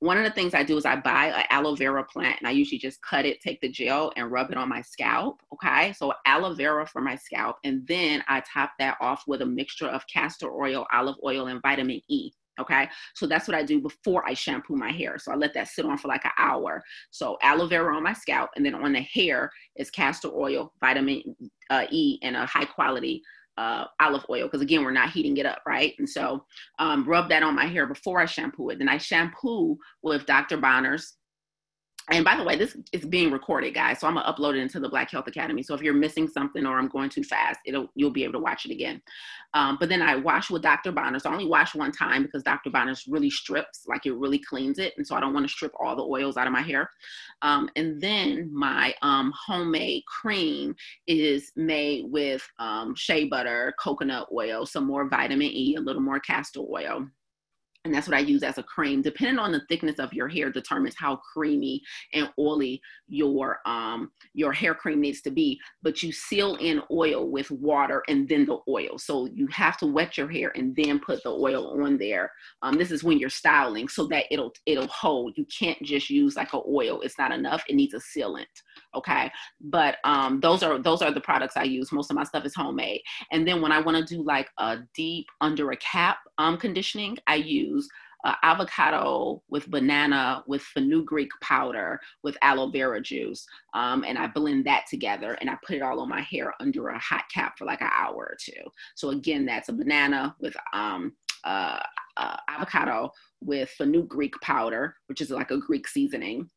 [0.00, 2.50] One of the things I do is I buy an aloe vera plant and I
[2.50, 5.40] usually just cut it, take the gel and rub it on my scalp.
[5.52, 5.92] Okay.
[5.92, 7.58] So aloe vera for my scalp.
[7.62, 11.62] And then I top that off with a mixture of castor oil, olive oil, and
[11.62, 12.32] vitamin E.
[12.60, 15.18] Okay, so that's what I do before I shampoo my hair.
[15.18, 16.82] So I let that sit on for like an hour.
[17.10, 21.22] So aloe vera on my scalp, and then on the hair is castor oil, vitamin
[21.70, 23.22] uh, E, and a high quality
[23.58, 26.44] uh, olive oil because again we're not heating it up right and so
[26.78, 30.56] um, rub that on my hair before i shampoo it then i shampoo with dr
[30.56, 31.18] bronner's
[32.10, 34.00] and by the way, this is being recorded, guys.
[34.00, 35.62] So I'm gonna upload it into the Black Health Academy.
[35.62, 38.38] So if you're missing something or I'm going too fast, it'll you'll be able to
[38.40, 39.00] watch it again.
[39.54, 40.90] Um, but then I wash with Dr.
[40.90, 41.18] Bronner.
[41.20, 42.70] So I only wash one time because Dr.
[42.70, 45.72] Bronner's really strips, like it really cleans it, and so I don't want to strip
[45.78, 46.90] all the oils out of my hair.
[47.42, 50.74] Um, and then my um, homemade cream
[51.06, 56.18] is made with um, shea butter, coconut oil, some more vitamin E, a little more
[56.18, 57.06] castor oil
[57.84, 59.02] and that's what I use as a cream.
[59.02, 64.52] Depending on the thickness of your hair, determines how creamy and oily your um your
[64.52, 65.58] hair cream needs to be.
[65.82, 68.98] But you seal in oil with water and then the oil.
[68.98, 72.30] So you have to wet your hair and then put the oil on there.
[72.62, 75.36] Um, this is when you're styling, so that it'll it'll hold.
[75.36, 77.00] You can't just use like a oil.
[77.00, 77.64] It's not enough.
[77.68, 78.46] It needs a sealant
[78.94, 79.30] okay?
[79.60, 81.92] But um those are those are the products i use.
[81.92, 83.00] Most of my stuff is homemade.
[83.30, 87.18] And then when i want to do like a deep under a cap um conditioning
[87.26, 87.88] i use
[88.24, 94.64] uh, avocado with banana with fenugreek powder with aloe vera juice um, and i blend
[94.64, 97.64] that together and i put it all on my hair under a hot cap for
[97.64, 98.62] like an hour or two.
[98.94, 101.14] So again that's a banana with um,
[101.44, 101.80] uh,
[102.16, 106.48] uh, avocado with fenugreek powder which is like a greek seasoning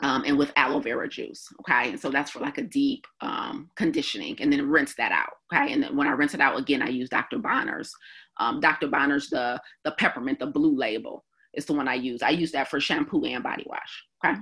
[0.00, 1.46] um, and with aloe vera juice.
[1.60, 1.90] Okay.
[1.90, 5.32] And so that's for like a deep um, conditioning and then rinse that out.
[5.52, 5.72] Okay.
[5.72, 7.38] And then when I rinse it out again, I use Dr.
[7.38, 7.92] Bronner's.
[8.38, 8.88] Um, Dr.
[8.88, 11.24] Bronner's, the, the peppermint, the blue label
[11.54, 12.22] is the one I use.
[12.22, 14.04] I use that for shampoo and body wash.
[14.24, 14.40] Okay.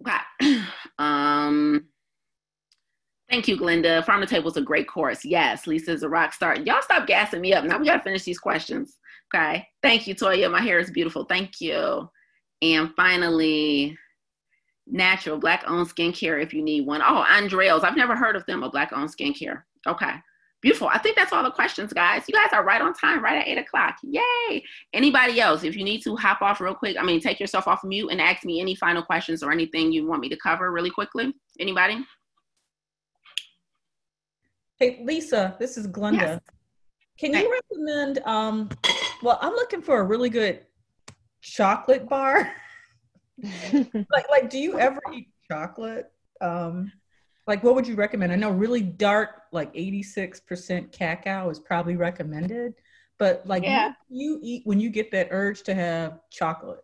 [0.00, 0.62] Okay.
[0.98, 1.86] um,
[3.30, 4.04] Thank you, Glenda.
[4.04, 5.24] Farm to Table is a great course.
[5.24, 6.56] Yes, Lisa's a rock star.
[6.56, 7.64] Y'all stop gassing me up.
[7.64, 8.98] Now we got to finish these questions.
[9.32, 9.64] Okay.
[9.84, 10.50] Thank you, Toya.
[10.50, 11.24] My hair is beautiful.
[11.26, 12.10] Thank you.
[12.60, 13.96] And finally,
[14.90, 17.02] natural black owned skincare if you need one.
[17.02, 17.84] Oh, Andreos.
[17.84, 19.62] I've never heard of them, a black owned skincare.
[19.86, 20.12] Okay.
[20.62, 20.88] Beautiful.
[20.88, 22.24] I think that's all the questions, guys.
[22.28, 23.96] You guys are right on time, right at eight o'clock.
[24.02, 24.62] Yay.
[24.92, 27.82] Anybody else, if you need to hop off real quick, I mean, take yourself off
[27.82, 30.90] mute and ask me any final questions or anything you want me to cover really
[30.90, 31.32] quickly.
[31.58, 32.04] Anybody?
[34.78, 36.20] Hey, Lisa, this is Glenda.
[36.20, 36.40] Yes.
[37.18, 38.68] Can you recommend, um,
[39.22, 40.60] well, I'm looking for a really good
[41.40, 42.52] chocolate bar.
[44.10, 46.10] like like do you ever eat chocolate?
[46.40, 46.92] Um
[47.46, 48.32] like what would you recommend?
[48.32, 52.74] I know really dark like 86% cacao is probably recommended
[53.20, 53.92] but like yeah.
[54.08, 56.82] you, you eat when you get that urge to have chocolate.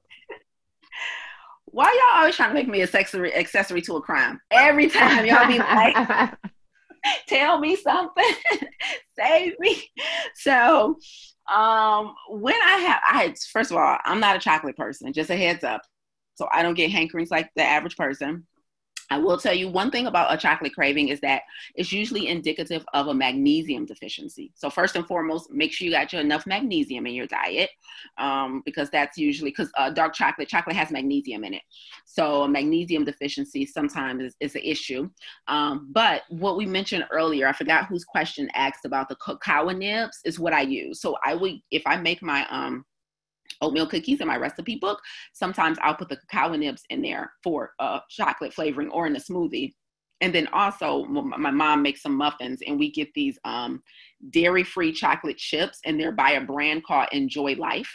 [1.65, 4.39] Why y'all always trying to make me a accessory accessory to a crime?
[4.51, 6.35] Every time y'all be like
[7.27, 8.35] tell me something
[9.19, 9.83] save me.
[10.35, 10.99] So
[11.53, 15.37] um when i have i first of all i'm not a chocolate person just a
[15.37, 15.81] heads up
[16.37, 18.47] so I don't get hankerings like the average person.
[19.11, 21.43] I will tell you one thing about a chocolate craving is that
[21.75, 24.53] it's usually indicative of a magnesium deficiency.
[24.57, 27.71] So first and foremost, make sure you got your enough magnesium in your diet,
[28.19, 31.63] um, because that's usually because uh, dark chocolate chocolate has magnesium in it.
[32.05, 35.09] So a magnesium deficiency sometimes is, is an issue.
[35.47, 40.19] Um, but what we mentioned earlier, I forgot whose question asked about the cacao nibs
[40.25, 41.01] is what I use.
[41.01, 42.85] So I would if I make my um
[43.61, 45.01] oatmeal cookies in my recipe book.
[45.33, 49.21] Sometimes I'll put the cacao nibs in there for uh, chocolate flavoring or in a
[49.21, 49.73] smoothie.
[50.23, 53.83] And then also, my mom makes some muffins, and we get these um,
[54.31, 57.93] dairy free chocolate chips, and they're by a brand called Enjoy Life.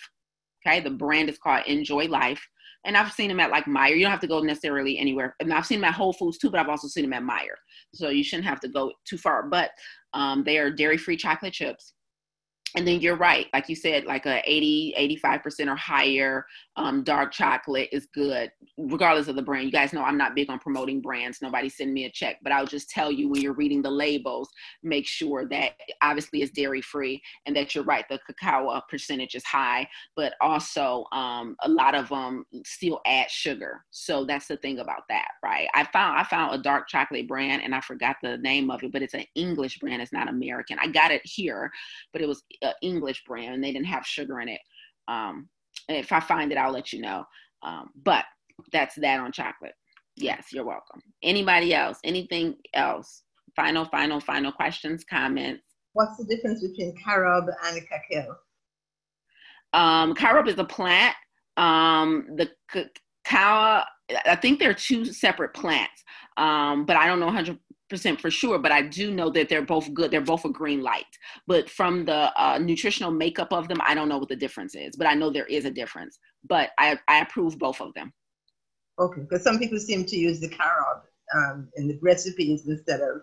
[0.65, 2.45] Okay, the brand is called Enjoy Life.
[2.85, 3.95] And I've seen them at like Meijer.
[3.95, 5.35] You don't have to go necessarily anywhere.
[5.39, 7.55] And I've seen them at Whole Foods too, but I've also seen them at Meijer.
[7.93, 9.43] So you shouldn't have to go too far.
[9.43, 9.71] But
[10.13, 11.93] um, they are dairy free chocolate chips
[12.75, 14.93] and then you're right like you said like a 80
[15.23, 16.45] 85% or higher
[16.77, 19.65] um, dark chocolate is good regardless of the brand.
[19.65, 21.41] You guys know i'm not big on promoting brands.
[21.41, 24.49] Nobody send me a check but i'll just tell you when you're reading the labels
[24.83, 29.43] make sure that obviously it's dairy free and that you're right the cacao percentage is
[29.43, 33.83] high but also um, a lot of them still add sugar.
[33.91, 35.67] So that's the thing about that right?
[35.73, 38.91] I found i found a dark chocolate brand and i forgot the name of it
[38.91, 40.01] but it's an english brand.
[40.01, 40.77] It's not american.
[40.79, 41.71] I got it here
[42.13, 42.43] but it was
[42.81, 44.61] English brand and they didn't have sugar in it.
[45.07, 45.49] Um,
[45.89, 47.25] if I find it, I'll let you know.
[47.63, 48.25] Um, but
[48.71, 49.73] that's that on chocolate.
[50.15, 51.01] Yes, you're welcome.
[51.23, 51.97] Anybody else?
[52.03, 53.23] Anything else?
[53.55, 55.63] Final, final, final questions, comments.
[55.93, 58.35] What's the difference between carob and cacao?
[59.73, 61.15] Um, carob is a plant.
[61.57, 63.83] Um, the cacao,
[64.25, 66.03] I think they're two separate plants,
[66.37, 67.57] um, but I don't know 100
[67.91, 70.09] percent for sure, but I do know that they're both good.
[70.09, 71.13] They're both a green light.
[71.45, 74.95] But from the uh, nutritional makeup of them, I don't know what the difference is.
[74.95, 76.17] But I know there is a difference.
[76.47, 78.11] But I, I approve both of them.
[78.97, 81.03] Okay, because some people seem to use the carob
[81.35, 83.21] um, in the recipes instead of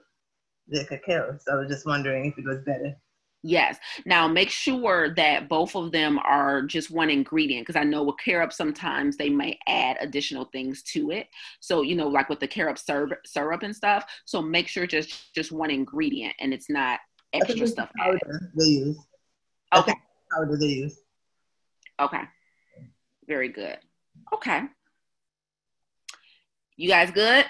[0.69, 1.39] the cacao.
[1.41, 2.97] So I was just wondering if it was better.
[3.43, 3.79] Yes.
[4.05, 8.17] Now make sure that both of them are just one ingredient because I know with
[8.19, 11.29] carob sometimes they may add additional things to it.
[11.61, 14.05] So you know, like with the carob syrup, syrup and stuff.
[14.25, 16.99] So make sure just just one ingredient and it's not
[17.33, 17.91] extra stuff.
[17.97, 18.99] Powder they use.
[19.75, 19.95] Okay.
[20.33, 21.01] Powder they use.
[22.01, 22.23] Okay.
[23.29, 23.79] Very good.
[24.35, 24.63] Okay.
[26.77, 27.45] You guys good?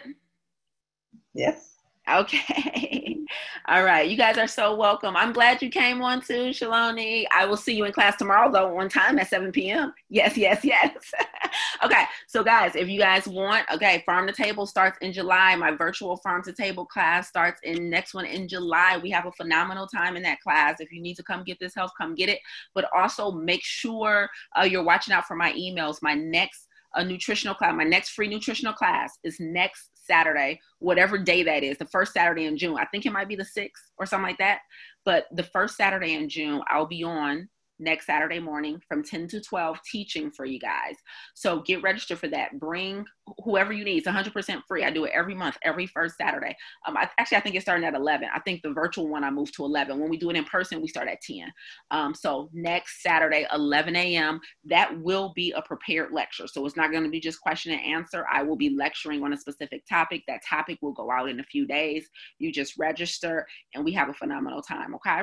[1.35, 1.78] Yes.
[2.11, 3.19] Okay.
[3.69, 4.09] All right.
[4.09, 5.15] You guys are so welcome.
[5.15, 7.27] I'm glad you came on too, Shaloni.
[7.31, 9.93] I will see you in class tomorrow, though, one time at 7 p.m.
[10.09, 10.95] Yes, yes, yes.
[11.85, 12.05] okay.
[12.27, 15.55] So, guys, if you guys want, okay, Farm to Table starts in July.
[15.57, 18.99] My virtual Farm to Table class starts in next one in July.
[19.03, 20.81] We have a phenomenal time in that class.
[20.81, 22.41] If you need to come get this help, come get it.
[22.75, 25.99] But also make sure uh, you're watching out for my emails.
[26.01, 27.75] My next a nutritional class.
[27.77, 32.47] My next free nutritional class is next Saturday, whatever day that is, the first Saturday
[32.47, 32.77] in June.
[32.77, 34.63] I think it might be the 6th or something like that.
[35.05, 37.49] But the first Saturday in June, I'll be on
[37.79, 40.97] next Saturday morning from 10 to 12 teaching for you guys.
[41.35, 42.59] So get registered for that.
[42.59, 43.05] Bring
[43.45, 43.99] whoever you need.
[43.99, 44.85] It's 100% free.
[44.85, 46.57] I do it every month, every first Saturday.
[46.87, 48.29] Um, I, actually, I think it's starting at 11.
[48.35, 49.99] I think the virtual one I moved to 11.
[49.99, 51.53] When we do it in person, we start at 10.
[51.91, 56.47] Um, so next Saturday, 11 a.m., that will be a prepared lecture.
[56.47, 58.27] So it's not going to be just question and answer.
[58.33, 60.23] I will be lecturing on a specific topic.
[60.27, 62.09] That topic will go out in a few days.
[62.39, 64.95] You just register and we have a phenomenal time.
[64.95, 65.23] Okay.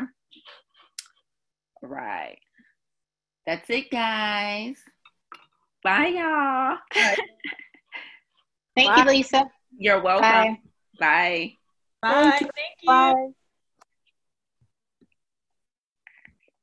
[1.86, 2.39] All right.
[3.45, 4.77] That's it, guys.
[5.83, 6.77] Bye, y'all.
[8.75, 9.03] Thank Bye.
[9.03, 9.45] you, Lisa.
[9.77, 10.23] You're welcome.
[10.25, 10.57] Bye.
[10.99, 11.53] Bye.
[12.01, 12.39] Bye.
[12.39, 12.88] Thank you.
[12.88, 13.27] Bye.